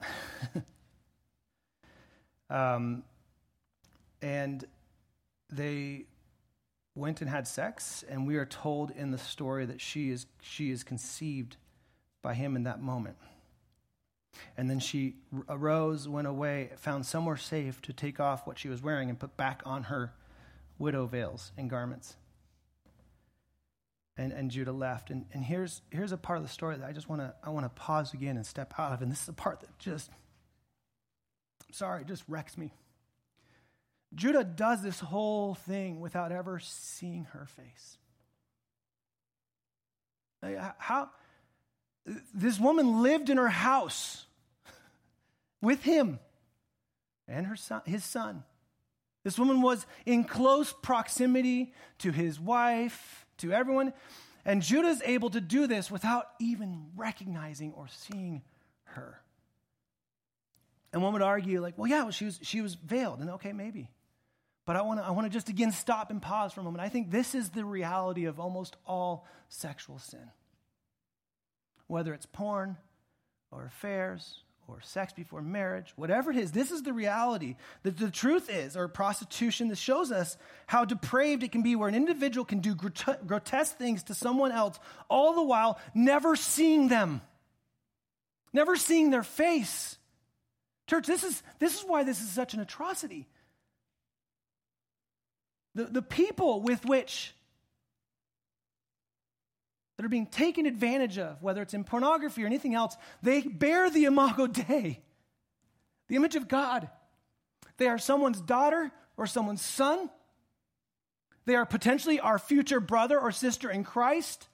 [2.49, 3.03] um,
[4.21, 4.65] and
[5.49, 6.07] they
[6.93, 10.71] went and had sex, and we are told in the story that she is, she
[10.71, 11.55] is conceived
[12.21, 13.15] by him in that moment.
[14.57, 15.15] And then she
[15.47, 19.37] arose, went away, found somewhere safe to take off what she was wearing and put
[19.37, 20.11] back on her
[20.77, 22.17] widow veils and garments.
[24.17, 25.09] And, and Judah left.
[25.09, 27.49] And, and here's, here's a part of the story that I just want to I
[27.49, 29.01] want to pause again and step out of.
[29.01, 30.09] And this is a part that just,
[31.67, 32.71] I'm sorry, just wrecks me.
[34.13, 37.97] Judah does this whole thing without ever seeing her face.
[40.77, 41.09] How
[42.33, 44.27] this woman lived in her house
[45.61, 46.19] with him
[47.27, 48.43] and her son, his son.
[49.23, 53.93] This woman was in close proximity to his wife, to everyone,
[54.45, 58.43] and Judah's able to do this without even recognizing or seeing
[58.83, 59.19] her.
[60.93, 63.51] And one would argue, like, well, yeah, well, she was she was veiled, and okay,
[63.51, 63.89] maybe.
[64.65, 66.83] But I want to I want to just again stop and pause for a moment.
[66.83, 70.31] I think this is the reality of almost all sexual sin.
[71.87, 72.77] Whether it's porn
[73.51, 77.55] or affairs or sex before marriage, whatever it is, this is the reality.
[77.83, 81.89] The, the truth is, or prostitution, this shows us how depraved it can be, where
[81.89, 86.87] an individual can do grot- grotesque things to someone else, all the while never seeing
[86.87, 87.21] them,
[88.53, 89.97] never seeing their face.
[90.87, 93.27] Church, this is, this is why this is such an atrocity.
[95.75, 97.34] The, the people with which
[99.97, 103.89] that are being taken advantage of, whether it's in pornography or anything else, they bear
[103.89, 105.01] the imago Dei,
[106.07, 106.89] the image of God.
[107.77, 110.09] They are someone's daughter or someone's son.
[111.45, 114.47] They are potentially our future brother or sister in Christ.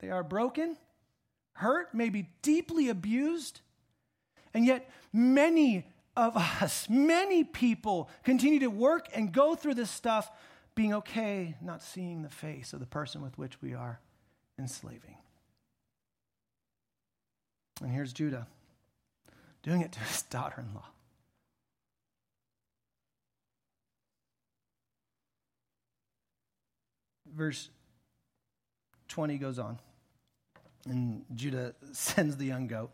[0.00, 0.76] They are broken,
[1.52, 3.60] hurt, maybe deeply abused.
[4.54, 5.86] And yet, many
[6.16, 10.30] of us, many people continue to work and go through this stuff,
[10.80, 14.00] being okay not seeing the face of the person with which we are
[14.58, 15.18] enslaving.
[17.82, 18.46] And here's Judah
[19.62, 20.86] doing it to his daughter in law.
[27.30, 27.68] Verse
[29.08, 29.78] 20 goes on,
[30.86, 32.90] and Judah sends the young goat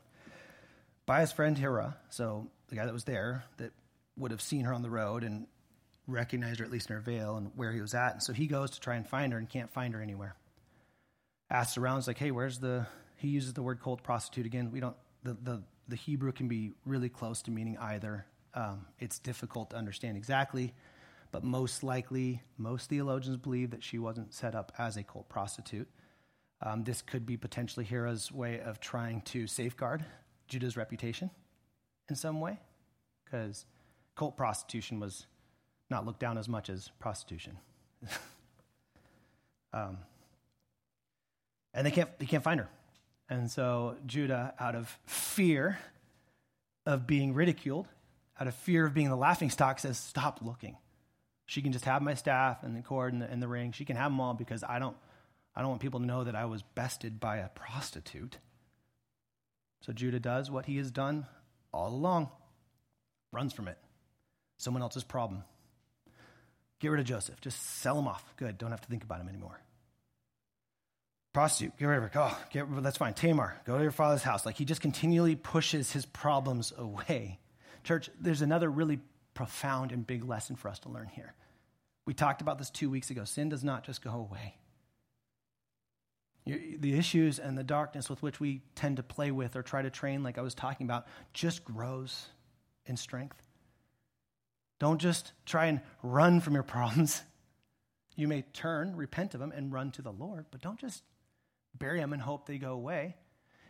[1.07, 1.97] by his friend Hira.
[2.11, 3.71] So the guy that was there that
[4.17, 5.47] would have seen her on the road and
[6.07, 8.13] recognized her at least in her veil and where he was at.
[8.13, 10.37] And so he goes to try and find her and can't find her anywhere.
[11.51, 12.87] Asks around, is like, hey, where's the?
[13.17, 14.71] He uses the word cult prostitute again.
[14.71, 14.97] We don't.
[15.23, 18.27] The the the Hebrew can be really close to meaning either.
[18.55, 20.75] Um, it's difficult to understand exactly,
[21.31, 25.89] but most likely, most theologians believe that she wasn't set up as a cult prostitute.
[26.63, 30.05] Um, this could be potentially Hira's way of trying to safeguard
[30.49, 31.31] Judah's reputation
[32.09, 32.59] in some way,
[33.25, 33.67] because
[34.15, 35.27] cult prostitution was
[35.91, 37.59] not looked down as much as prostitution.
[39.73, 39.99] um,
[41.75, 42.69] and they can't, they can't find her.
[43.29, 45.79] And so Judah, out of fear
[46.85, 47.87] of being ridiculed,
[48.41, 50.77] out of fear of being the laughing stock, says, Stop looking.
[51.47, 53.73] She can just have my staff and the cord and the, and the ring.
[53.73, 54.97] She can have them all because I don't,
[55.55, 58.39] I don't want people to know that I was bested by a prostitute.
[59.81, 61.27] So Judah does what he has done
[61.73, 62.31] all along
[63.33, 63.79] runs from it.
[64.57, 65.45] Someone else's problem.
[66.81, 67.41] Get rid of Joseph.
[67.41, 68.25] Just sell him off.
[68.37, 68.59] Good.
[68.59, 69.61] Don't have to think about him anymore.
[71.33, 71.77] Prostitute.
[71.79, 72.11] Get rid of her.
[72.15, 73.15] Oh, get, that's fine.
[73.15, 73.57] Tamar.
[73.65, 74.45] Go to your father's house.
[74.47, 77.39] Like he just continually pushes his problems away.
[77.85, 79.01] Church, there's another really
[79.35, 81.35] profound and big lesson for us to learn here.
[82.07, 83.25] We talked about this two weeks ago.
[83.25, 84.57] Sin does not just go away
[86.47, 89.91] the issues and the darkness with which we tend to play with or try to
[89.91, 92.27] train, like I was talking about, just grows
[92.87, 93.46] in strength.
[94.79, 97.23] Don't just try and run from your problems.
[98.19, 101.03] You may turn, repent of them, and run to the Lord, but don't just
[101.79, 103.15] bury them and hope they go away.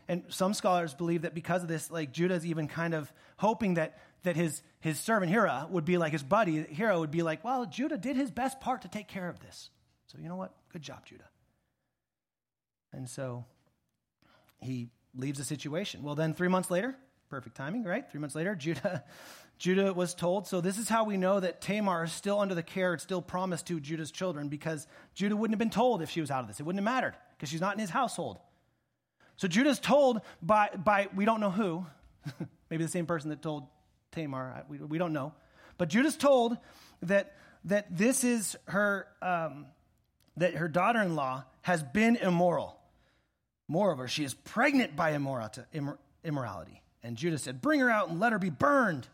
[0.08, 3.98] And some scholars believe that because of this, like Judah's even kind of hoping that,
[4.22, 6.62] that his, his servant Hira would be like his buddy.
[6.62, 9.70] Hira would be like, well, Judah did his best part to take care of this.
[10.06, 10.54] So you know what?
[10.72, 11.28] Good job, Judah.
[12.92, 13.44] And so
[14.60, 16.02] he leaves the situation.
[16.02, 16.96] Well, then three months later,
[17.28, 18.08] perfect timing, right?
[18.08, 19.04] Three months later, Judah,
[19.58, 20.46] Judah was told.
[20.46, 23.22] So this is how we know that Tamar is still under the care, it's still
[23.22, 26.48] promised to Judah's children because Judah wouldn't have been told if she was out of
[26.48, 26.60] this.
[26.60, 28.38] It wouldn't have mattered because she's not in his household.
[29.36, 31.86] So Judah's told by, by we don't know who,
[32.70, 33.66] maybe the same person that told
[34.12, 35.32] Tamar, we, we don't know.
[35.78, 36.56] But Judah's told
[37.02, 37.34] that,
[37.64, 39.66] that this is her, um,
[40.36, 42.78] that her daughter in law has been immoral.
[43.68, 46.82] Moreover, she is pregnant by immorality.
[47.02, 49.06] And Judah said, Bring her out and let her be burned.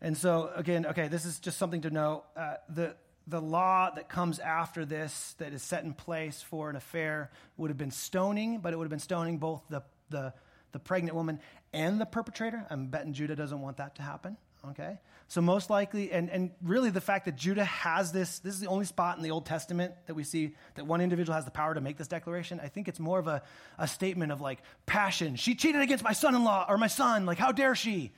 [0.00, 2.24] And so, again, okay, this is just something to know.
[2.36, 2.94] Uh, the,
[3.26, 7.70] the law that comes after this, that is set in place for an affair, would
[7.70, 10.32] have been stoning, but it would have been stoning both the, the,
[10.72, 11.40] the pregnant woman
[11.72, 12.64] and the perpetrator.
[12.70, 14.36] I'm betting Judah doesn't want that to happen.
[14.70, 14.98] Okay?
[15.26, 18.68] So, most likely, and, and really the fact that Judah has this, this is the
[18.68, 21.74] only spot in the Old Testament that we see that one individual has the power
[21.74, 22.60] to make this declaration.
[22.62, 23.42] I think it's more of a,
[23.78, 25.36] a statement of like passion.
[25.36, 27.26] She cheated against my son in law or my son.
[27.26, 28.12] Like, how dare she?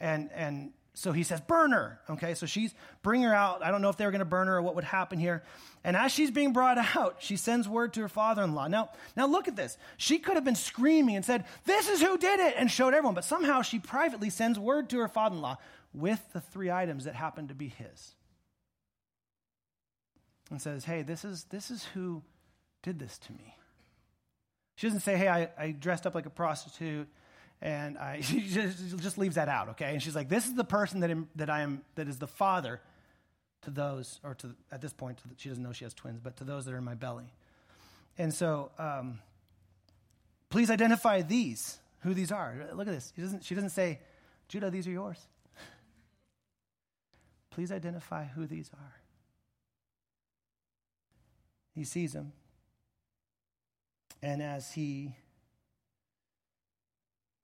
[0.00, 1.98] And, and so he says, burn her.
[2.08, 2.72] Okay, so she's,
[3.02, 3.64] bring her out.
[3.64, 5.42] I don't know if they were going to burn her or what would happen here.
[5.82, 8.68] And as she's being brought out, she sends word to her father in law.
[8.68, 9.76] Now, now look at this.
[9.96, 13.16] She could have been screaming and said, This is who did it, and showed everyone.
[13.16, 15.58] But somehow she privately sends word to her father in law
[15.92, 18.14] with the three items that happened to be his.
[20.48, 22.22] And says, Hey, this is, this is who
[22.84, 23.56] did this to me.
[24.76, 27.08] She doesn't say, Hey, I, I dressed up like a prostitute
[27.64, 29.92] and I, she just, just leaves that out, okay?
[29.94, 32.80] And she's like, this is the person that, that I am, that is the father
[33.62, 36.36] to those, or to, at this point, the, she doesn't know she has twins, but
[36.36, 37.32] to those that are in my belly.
[38.18, 39.18] And so, um,
[40.50, 42.54] please identify these, who these are.
[42.74, 43.12] Look at this.
[43.16, 43.98] She doesn't, she doesn't say,
[44.46, 45.18] Judah, these are yours.
[47.50, 49.00] Please identify who these are.
[51.74, 52.32] He sees them.
[54.22, 55.14] And as he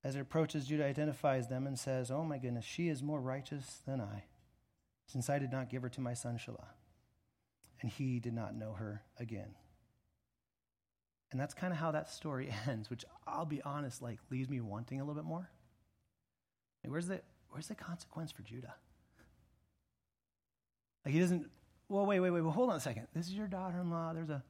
[0.03, 3.81] as it approaches, Judah identifies them and says, Oh my goodness, she is more righteous
[3.87, 4.25] than I,
[5.07, 6.69] since I did not give her to my son Shelah.
[7.83, 9.55] And he did not know her again.
[11.31, 14.61] And that's kind of how that story ends, which I'll be honest, like leaves me
[14.61, 15.51] wanting a little bit more.
[16.83, 17.21] Like, where's the
[17.51, 18.75] where's the consequence for Judah?
[21.05, 21.51] Like he doesn't.
[21.89, 22.41] Well, wait, wait, wait.
[22.41, 23.09] Well, hold on a second.
[23.15, 24.13] This is your daughter-in-law.
[24.13, 24.43] There's a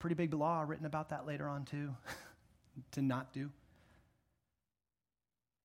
[0.00, 1.94] pretty big law written about that later on too,
[2.92, 3.50] to not do.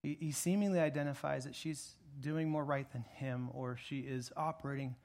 [0.02, 4.96] He, he seemingly identifies that she's doing more right than him, or she is operating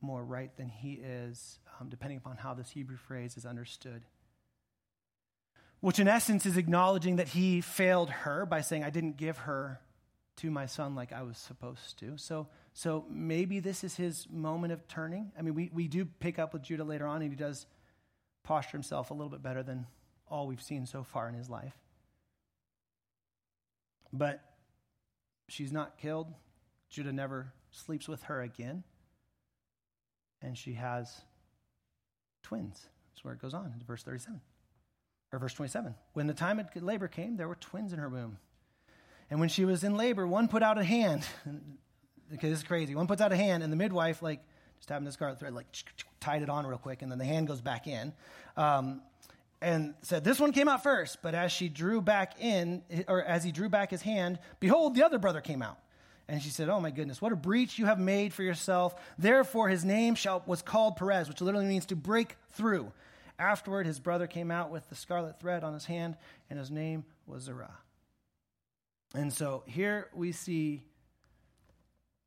[0.00, 4.02] more right than he is, um, depending upon how this Hebrew phrase is understood.
[5.80, 9.80] Which, in essence, is acknowledging that he failed her by saying, I didn't give her
[10.36, 12.16] to my son like I was supposed to.
[12.16, 15.30] So, so maybe this is his moment of turning.
[15.38, 17.66] I mean, we, we do pick up with Judah later on, and he does
[18.42, 19.86] posture himself a little bit better than
[20.26, 21.74] all we've seen so far in his life.
[24.14, 24.40] But
[25.48, 26.32] she's not killed.
[26.88, 28.84] Judah never sleeps with her again.
[30.40, 31.12] And she has
[32.44, 32.86] twins.
[33.10, 34.40] That's where it goes on in verse 37.
[35.32, 35.96] Or verse 27.
[36.12, 38.38] When the time of labor came, there were twins in her womb.
[39.30, 41.26] And when she was in labor, one put out a hand.
[42.34, 42.94] okay, this is crazy.
[42.94, 44.44] One puts out a hand, and the midwife, like,
[44.76, 45.66] just having this scarlet thread, like,
[46.20, 48.12] tied it on real quick, and then the hand goes back in.
[48.56, 49.02] Um,
[49.64, 51.18] and said, This one came out first.
[51.22, 55.04] But as she drew back in, or as he drew back his hand, behold, the
[55.04, 55.78] other brother came out.
[56.28, 58.94] And she said, Oh my goodness, what a breach you have made for yourself.
[59.18, 62.92] Therefore, his name shall, was called Perez, which literally means to break through.
[63.38, 66.16] Afterward, his brother came out with the scarlet thread on his hand,
[66.50, 67.78] and his name was Zerah.
[69.14, 70.84] And so here we see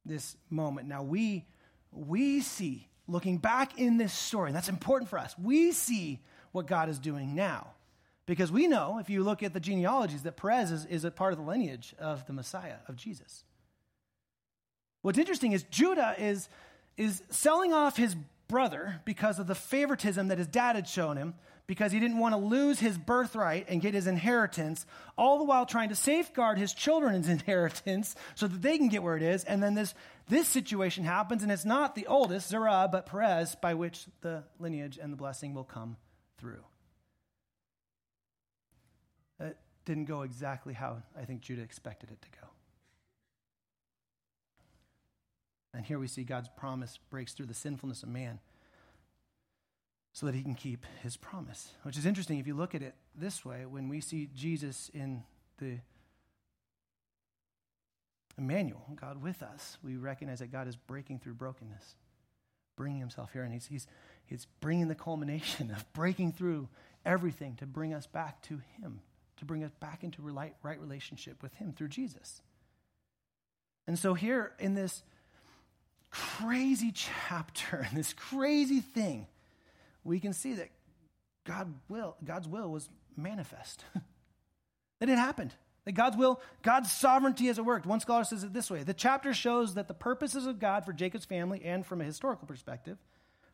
[0.05, 0.88] this moment.
[0.88, 1.45] Now we
[1.91, 5.38] we see looking back in this story, and that's important for us.
[5.38, 6.19] We see
[6.51, 7.67] what God is doing now.
[8.27, 11.31] Because we know, if you look at the genealogies, that Perez is, is a part
[11.31, 13.45] of the lineage of the Messiah, of Jesus.
[15.01, 16.49] What's interesting is Judah is,
[16.97, 18.15] is selling off his
[18.49, 21.35] brother because of the favoritism that his dad had shown him,
[21.67, 24.85] because he didn't want to lose his birthright and get his inheritance,
[25.17, 29.15] all the while trying to safeguard his children's inheritance so that they can get where
[29.15, 29.45] it is.
[29.45, 29.95] And then this,
[30.27, 34.99] this situation happens, and it's not the oldest, Zerah, but Perez, by which the lineage
[35.01, 35.95] and the blessing will come
[36.38, 36.63] through.
[39.39, 42.47] It didn't go exactly how I think Judah expected it to go.
[45.73, 48.39] And here we see God's promise breaks through the sinfulness of man
[50.11, 51.73] so that he can keep his promise.
[51.83, 55.23] Which is interesting if you look at it this way when we see Jesus in
[55.59, 55.77] the
[58.38, 61.95] Emmanuel, God with us, we recognize that God is breaking through brokenness,
[62.75, 63.88] bringing himself here, and he's, he's,
[64.30, 66.67] it's bringing the culmination of breaking through
[67.05, 69.01] everything to bring us back to Him,
[69.38, 72.41] to bring us back into right relationship with Him through Jesus.
[73.88, 75.03] And so, here in this
[76.11, 79.28] crazy chapter, in this crazy thing,
[80.03, 80.69] we can see that
[81.45, 83.84] God will, God's will was manifest.
[84.99, 85.53] that it happened.
[85.86, 87.86] That God's will, God's sovereignty has it worked.
[87.86, 90.91] One scholar says it this way The chapter shows that the purposes of God for
[90.91, 92.97] Jacob's family, and from a historical perspective,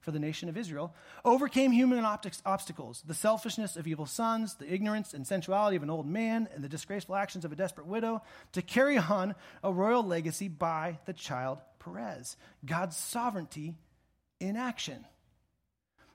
[0.03, 0.93] for the nation of Israel,
[1.23, 2.03] overcame human
[2.45, 6.63] obstacles the selfishness of evil sons, the ignorance and sensuality of an old man, and
[6.63, 9.33] the disgraceful actions of a desperate widow to carry on
[9.63, 12.37] a royal legacy by the child Perez.
[12.65, 13.75] God's sovereignty
[14.39, 15.05] in action.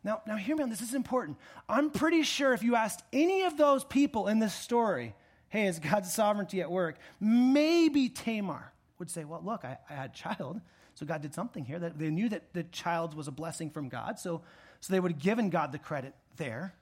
[0.05, 0.81] Now, now hear me on this.
[0.81, 1.39] This is important.
[1.69, 5.15] I'm pretty sure if you asked any of those people in this story,
[5.49, 6.97] hey, is God's sovereignty at work?
[7.21, 10.61] Maybe Tamar would say, well, look, I, I had a child.
[10.99, 11.79] So God did something here.
[11.79, 14.43] That they knew that the child was a blessing from God, so,
[14.81, 16.75] so they would have given God the credit there.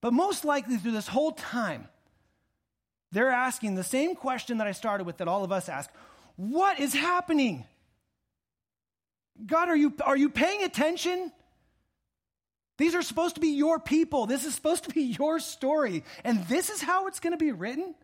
[0.00, 1.86] But most likely through this whole time,
[3.10, 5.90] they're asking the same question that I started with that all of us ask
[6.36, 7.66] What is happening?
[9.44, 11.30] God, are you, are you paying attention?
[12.78, 14.24] These are supposed to be your people.
[14.24, 16.04] This is supposed to be your story.
[16.24, 17.94] And this is how it's going to be written?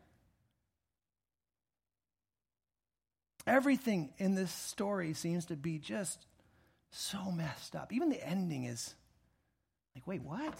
[3.48, 6.26] Everything in this story seems to be just
[6.90, 7.92] so messed up.
[7.92, 8.94] Even the ending is
[9.94, 10.54] like, wait, what?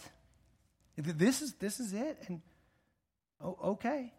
[0.97, 2.19] This is this is it?
[2.27, 2.41] And
[3.45, 4.13] oh, okay.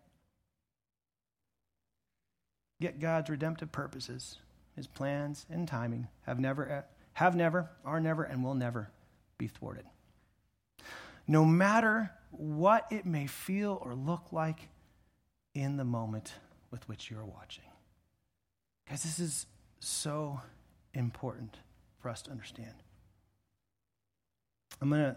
[2.80, 4.38] Yet God's redemptive purposes,
[4.76, 6.82] his plans and timing have never uh,
[7.14, 8.92] have never, are never, and will never
[9.38, 9.86] be thwarted.
[11.28, 14.70] No matter what it may feel or look like
[15.54, 16.34] in the moment
[16.72, 17.69] with which you're watching.
[18.90, 19.46] Guys, this is
[19.80, 20.42] so
[20.96, 21.58] important
[22.02, 22.74] for us to understand.
[24.82, 25.16] I'm going to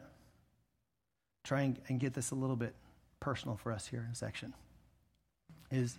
[1.43, 2.75] try and, and, get this a little bit
[3.19, 4.53] personal for us here in a section.
[5.71, 5.97] Is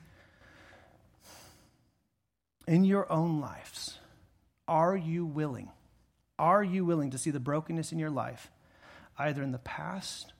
[2.68, 3.98] in your own lives,
[4.68, 5.70] are you willing?
[6.38, 8.52] Are you willing to see the brokenness in your life,
[9.18, 10.34] either in the past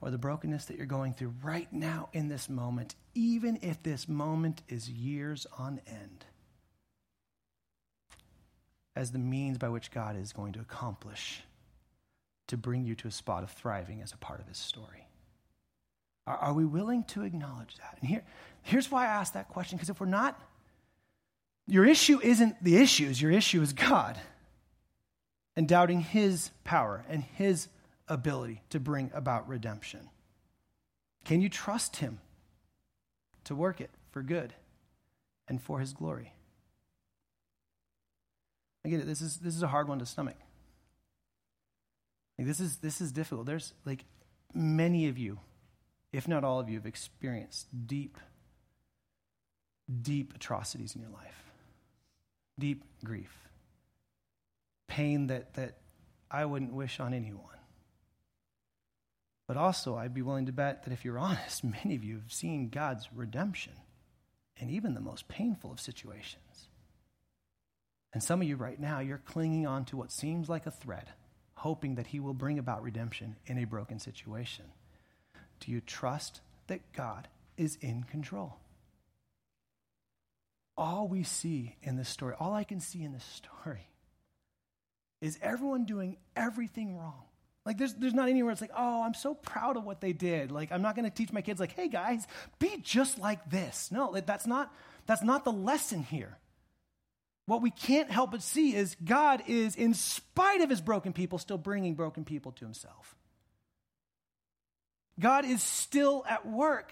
[0.00, 4.08] or the brokenness that you're going through right now in this moment, even if this
[4.08, 6.26] moment is years on end?
[8.96, 11.42] As the means by which God is going to accomplish
[12.46, 15.08] to bring you to a spot of thriving as a part of his story.
[16.26, 17.98] Are, are we willing to acknowledge that?
[18.00, 18.22] And here,
[18.62, 20.40] here's why I ask that question because if we're not,
[21.66, 24.18] your issue isn't the issues, your issue is God
[25.56, 27.68] and doubting his power and his
[28.08, 30.10] ability to bring about redemption.
[31.24, 32.20] Can you trust him
[33.44, 34.52] to work it for good
[35.48, 36.33] and for his glory?
[38.84, 39.06] I get it.
[39.06, 40.36] This is this is a hard one to stomach.
[42.38, 43.46] Like this is this is difficult.
[43.46, 44.04] There's like
[44.52, 45.38] many of you,
[46.12, 48.18] if not all of you, have experienced deep,
[50.02, 51.50] deep atrocities in your life,
[52.58, 53.48] deep grief,
[54.88, 55.78] pain that that
[56.30, 57.40] I wouldn't wish on anyone.
[59.46, 62.32] But also, I'd be willing to bet that if you're honest, many of you have
[62.32, 63.74] seen God's redemption
[64.56, 66.68] in even the most painful of situations.
[68.14, 71.10] And some of you right now, you're clinging on to what seems like a thread,
[71.56, 74.66] hoping that He will bring about redemption in a broken situation.
[75.58, 78.56] Do you trust that God is in control?
[80.76, 83.88] All we see in this story, all I can see in this story,
[85.20, 87.24] is everyone doing everything wrong.
[87.66, 90.52] Like, there's, there's not anywhere it's like, oh, I'm so proud of what they did.
[90.52, 92.28] Like, I'm not going to teach my kids, like, hey, guys,
[92.60, 93.90] be just like this.
[93.90, 94.72] No, that's not,
[95.06, 96.38] that's not the lesson here
[97.46, 101.38] what we can't help but see is God is, in spite of his broken people,
[101.38, 103.14] still bringing broken people to himself.
[105.20, 106.90] God is still at work.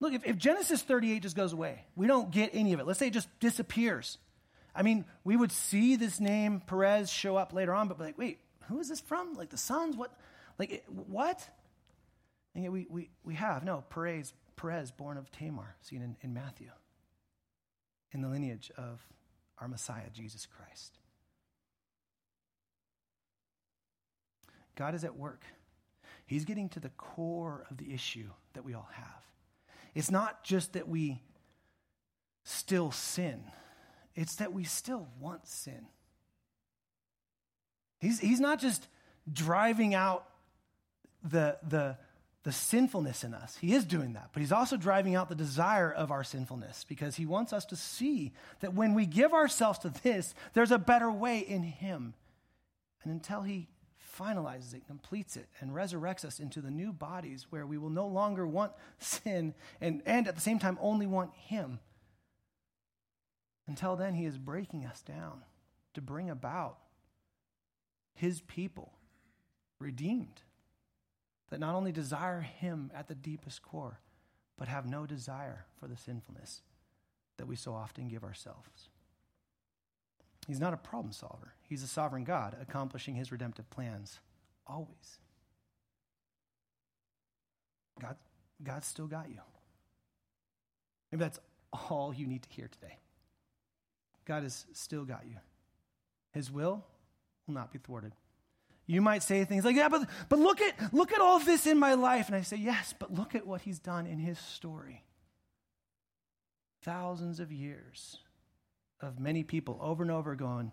[0.00, 2.86] Look, if, if, Genesis 38 just goes away, we don't get any of it.
[2.86, 4.16] Let's say it just disappears.
[4.74, 8.38] I mean, we would see this name Perez show up later on, but like, wait,
[8.68, 9.34] who is this from?
[9.34, 9.96] Like the sons?
[9.96, 10.10] What?
[10.58, 11.46] Like, what?
[12.54, 16.32] And yet we, we, we have, no, Perez, Perez, born of Tamar, seen in, in
[16.32, 16.68] Matthew
[18.12, 19.00] in the lineage of
[19.58, 20.98] our Messiah, Jesus Christ.
[24.76, 25.42] God is at work.
[26.26, 29.24] He's getting to the core of the issue that we all have.
[29.94, 31.22] It's not just that we
[32.44, 33.42] still sin,
[34.14, 35.86] it's that we still want sin.
[37.98, 38.88] He's, he's not just
[39.30, 40.24] driving out
[41.22, 41.98] the, the,
[42.42, 43.56] the sinfulness in us.
[43.56, 47.16] He is doing that, but he's also driving out the desire of our sinfulness because
[47.16, 51.10] he wants us to see that when we give ourselves to this, there's a better
[51.10, 52.14] way in him.
[53.02, 53.68] And until he
[54.18, 58.06] finalizes it, completes it, and resurrects us into the new bodies where we will no
[58.06, 61.78] longer want sin and, and at the same time only want him.
[63.66, 65.42] Until then, he is breaking us down
[65.94, 66.78] to bring about
[68.14, 68.92] his people
[69.78, 70.42] redeemed
[71.50, 74.00] that not only desire Him at the deepest core,
[74.56, 76.62] but have no desire for the sinfulness
[77.38, 78.88] that we so often give ourselves.
[80.46, 81.54] He's not a problem solver.
[81.68, 84.20] He's a sovereign God accomplishing his redemptive plans
[84.66, 85.18] always.
[88.00, 88.16] God,
[88.62, 89.40] God's still got you.
[91.10, 91.38] Maybe that's
[91.72, 92.98] all you need to hear today.
[94.24, 95.36] God has still got you.
[96.32, 96.84] His will
[97.46, 98.12] will not be thwarted.
[98.90, 101.78] You might say things like, "Yeah, but but look at look at all this in
[101.78, 105.04] my life." And I say, "Yes, but look at what he's done in his story."
[106.82, 108.18] Thousands of years
[109.00, 110.72] of many people over and over going,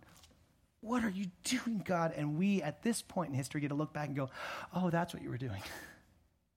[0.81, 3.93] "What are you doing, God?" And we at this point in history get to look
[3.93, 4.31] back and go,
[4.73, 5.61] "Oh, that's what you were doing."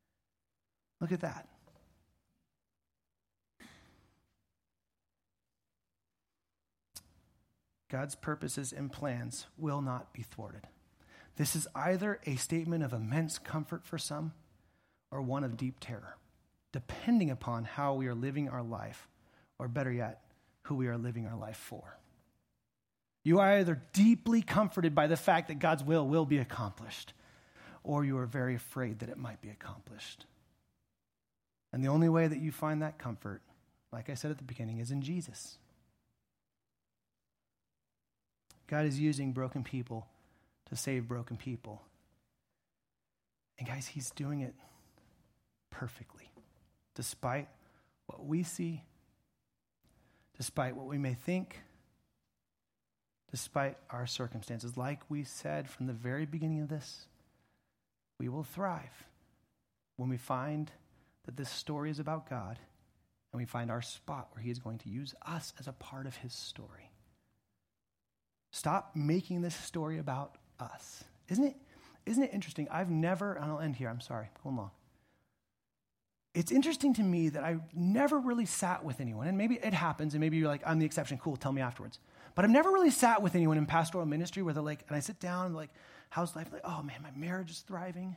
[1.01, 1.47] look at that.
[7.91, 10.67] God's purposes and plans will not be thwarted.
[11.37, 14.33] This is either a statement of immense comfort for some
[15.11, 16.17] or one of deep terror,
[16.73, 19.09] depending upon how we are living our life,
[19.59, 20.23] or better yet,
[20.63, 21.99] who we are living our life for.
[23.25, 27.13] You are either deeply comforted by the fact that God's will will be accomplished,
[27.83, 30.27] or you are very afraid that it might be accomplished.
[31.73, 33.43] And the only way that you find that comfort,
[33.93, 35.59] like I said at the beginning, is in Jesus.
[38.67, 40.07] God is using broken people
[40.71, 41.83] to save broken people.
[43.59, 44.55] And guys, He's doing it
[45.71, 46.31] perfectly,
[46.95, 47.49] despite
[48.07, 48.83] what we see,
[50.37, 51.61] despite what we may think,
[53.31, 54.77] despite our circumstances.
[54.77, 57.07] Like we said from the very beginning of this,
[58.19, 59.07] we will thrive
[59.97, 60.71] when we find
[61.27, 62.59] that this story is about God
[63.33, 66.07] and we find our spot where He is going to use us as a part
[66.07, 66.91] of His story.
[68.53, 71.05] Stop making this story about us.
[71.29, 71.57] Isn't it,
[72.07, 72.69] isn't it interesting?
[72.71, 74.71] I've never, and I'll end here, I'm sorry, go along.
[76.35, 80.15] It's interesting to me that I never really sat with anyone, and maybe it happens,
[80.15, 81.99] and maybe you're like, I'm the exception, cool, tell me afterwards.
[82.35, 85.01] But I've never really sat with anyone in pastoral ministry where they're like, and I
[85.01, 85.71] sit down and like,
[86.09, 86.49] how's life?
[86.53, 88.15] Like, oh man, my marriage is thriving,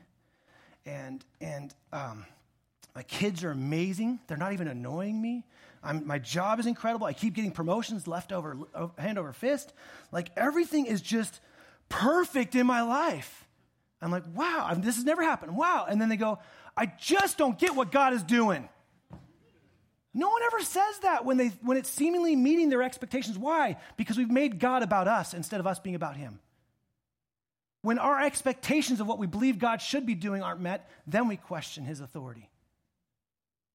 [0.86, 2.26] and and um,
[2.96, 4.20] my kids are amazing.
[4.28, 5.46] They're not even annoying me.
[5.84, 7.08] I'm, my job is incredible.
[7.08, 8.58] I keep getting promotions left over,
[8.98, 9.74] hand over fist.
[10.12, 11.40] Like everything is just
[11.94, 13.48] perfect in my life.
[14.02, 15.56] I'm like, wow, this has never happened.
[15.56, 15.86] Wow.
[15.90, 16.40] And then they go,
[16.76, 18.68] I just don't get what God is doing.
[20.14, 23.38] No one ever says that when, they, when it's seemingly meeting their expectations.
[23.38, 23.78] Why?
[23.96, 26.40] Because we've made God about us instead of us being about Him.
[27.82, 31.38] When our expectations of what we believe God should be doing aren't met, then we
[31.38, 32.50] question His authority.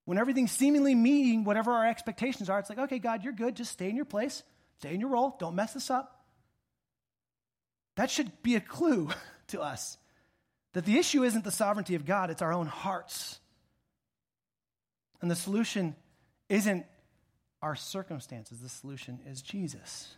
[0.04, 3.56] When everything's seemingly meeting whatever our expectations are, it's like, okay, God, you're good.
[3.56, 4.42] Just stay in your place,
[4.78, 6.17] stay in your role, don't mess this up.
[7.98, 9.10] That should be a clue
[9.48, 9.98] to us
[10.72, 13.40] that the issue isn't the sovereignty of God, it's our own hearts.
[15.20, 15.96] And the solution
[16.48, 16.86] isn't
[17.60, 20.14] our circumstances, the solution is Jesus.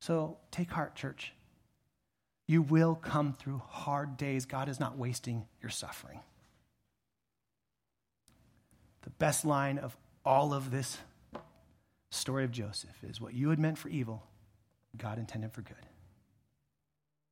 [0.00, 1.32] So take heart, church.
[2.48, 4.46] You will come through hard days.
[4.46, 6.18] God is not wasting your suffering.
[9.02, 10.98] The best line of all of this
[12.10, 14.24] story of Joseph is what you had meant for evil,
[14.96, 15.76] God intended for good.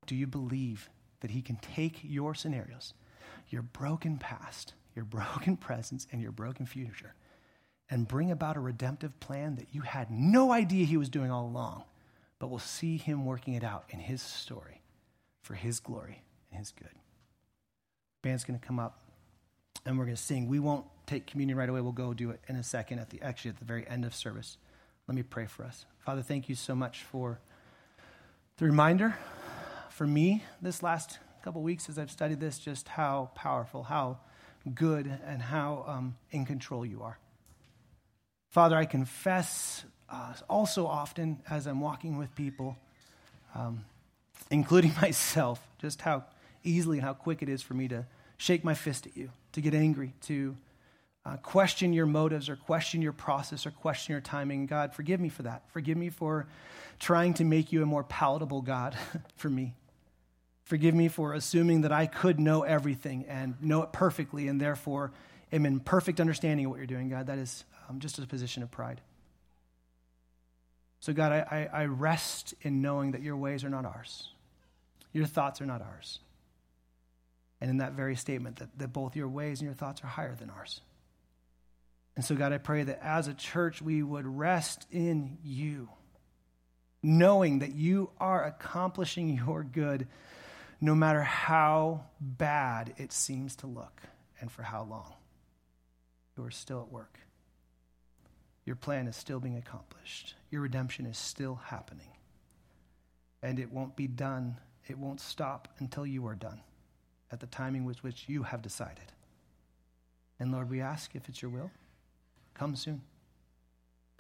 [0.07, 0.91] Do you believe
[1.21, 2.95] that He can take your scenarios,
[3.49, 7.15] your broken past, your broken presence, and your broken future,
[7.91, 11.47] and bring about a redemptive plan that you had no idea He was doing all
[11.47, 11.85] along,
[12.39, 14.83] but will see Him working it out in His story
[15.43, 16.89] for His glory and His good?
[18.23, 19.05] Band's going to come up
[19.87, 20.49] and we're going to sing.
[20.49, 21.81] We won't take communion right away.
[21.81, 24.15] We'll go do it in a second at the actually at the very end of
[24.15, 24.57] service.
[25.07, 25.85] Let me pray for us.
[25.99, 27.41] Father, thank you so much for
[28.57, 29.17] the reminder
[29.95, 34.19] for me this last couple weeks as I've studied this, just how powerful, how
[34.75, 37.17] good, and how um, in control you are.
[38.51, 42.77] Father, I confess uh, also often as I'm walking with people,
[43.55, 43.85] um,
[44.51, 46.25] including myself, just how
[46.65, 48.05] easily and how quick it is for me to
[48.37, 50.57] shake my fist at you, to get angry, to
[51.25, 54.67] uh, question your motives or question your process or question your timing.
[54.67, 55.63] God, forgive me for that.
[55.71, 56.49] Forgive me for
[56.99, 58.97] trying to make you a more palatable God
[59.37, 59.75] for me.
[60.65, 65.13] Forgive me for assuming that I could know everything and know it perfectly and therefore
[65.53, 67.27] am in perfect understanding of what you're doing, God.
[67.27, 69.01] That is um, just a position of pride.
[71.01, 74.31] So, God, I, I, I rest in knowing that your ways are not ours,
[75.13, 76.19] your thoughts are not ours.
[77.61, 80.35] And in that very statement, that, that both your ways and your thoughts are higher
[80.35, 80.81] than ours.
[82.17, 85.89] And so, God, I pray that as a church, we would rest in you,
[87.03, 90.09] knowing that you are accomplishing your good
[90.85, 94.03] no matter how bad it seems to look
[94.39, 95.15] and for how long.
[96.37, 97.21] You are still at work.
[98.67, 100.35] your plan is still being accomplished.
[100.51, 102.13] Your redemption is still happening.
[103.43, 106.61] And it won't be done, it won't stop until you are done
[107.33, 109.13] at the timing with which you have decided.
[110.39, 111.71] And Lord, we ask if it's your will,
[112.53, 113.01] come soon.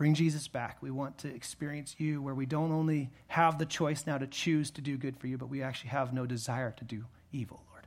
[0.05, 0.83] Bring Jesus back.
[0.83, 4.71] We want to experience you where we don't only have the choice now to choose
[4.73, 7.87] to do good for you, but we actually have no desire to do evil, Lord.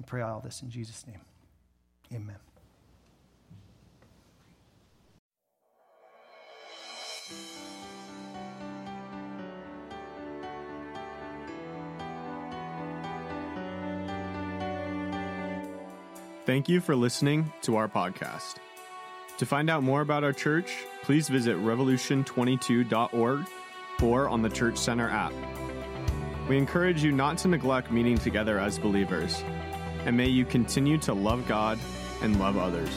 [0.00, 1.18] I pray all this in Jesus' name.
[2.14, 2.36] Amen.
[16.46, 18.60] Thank you for listening to our podcast.
[19.40, 23.46] To find out more about our church, please visit revolution22.org
[24.02, 25.32] or on the Church Center app.
[26.46, 29.42] We encourage you not to neglect meeting together as believers,
[30.04, 31.78] and may you continue to love God
[32.20, 32.90] and love others.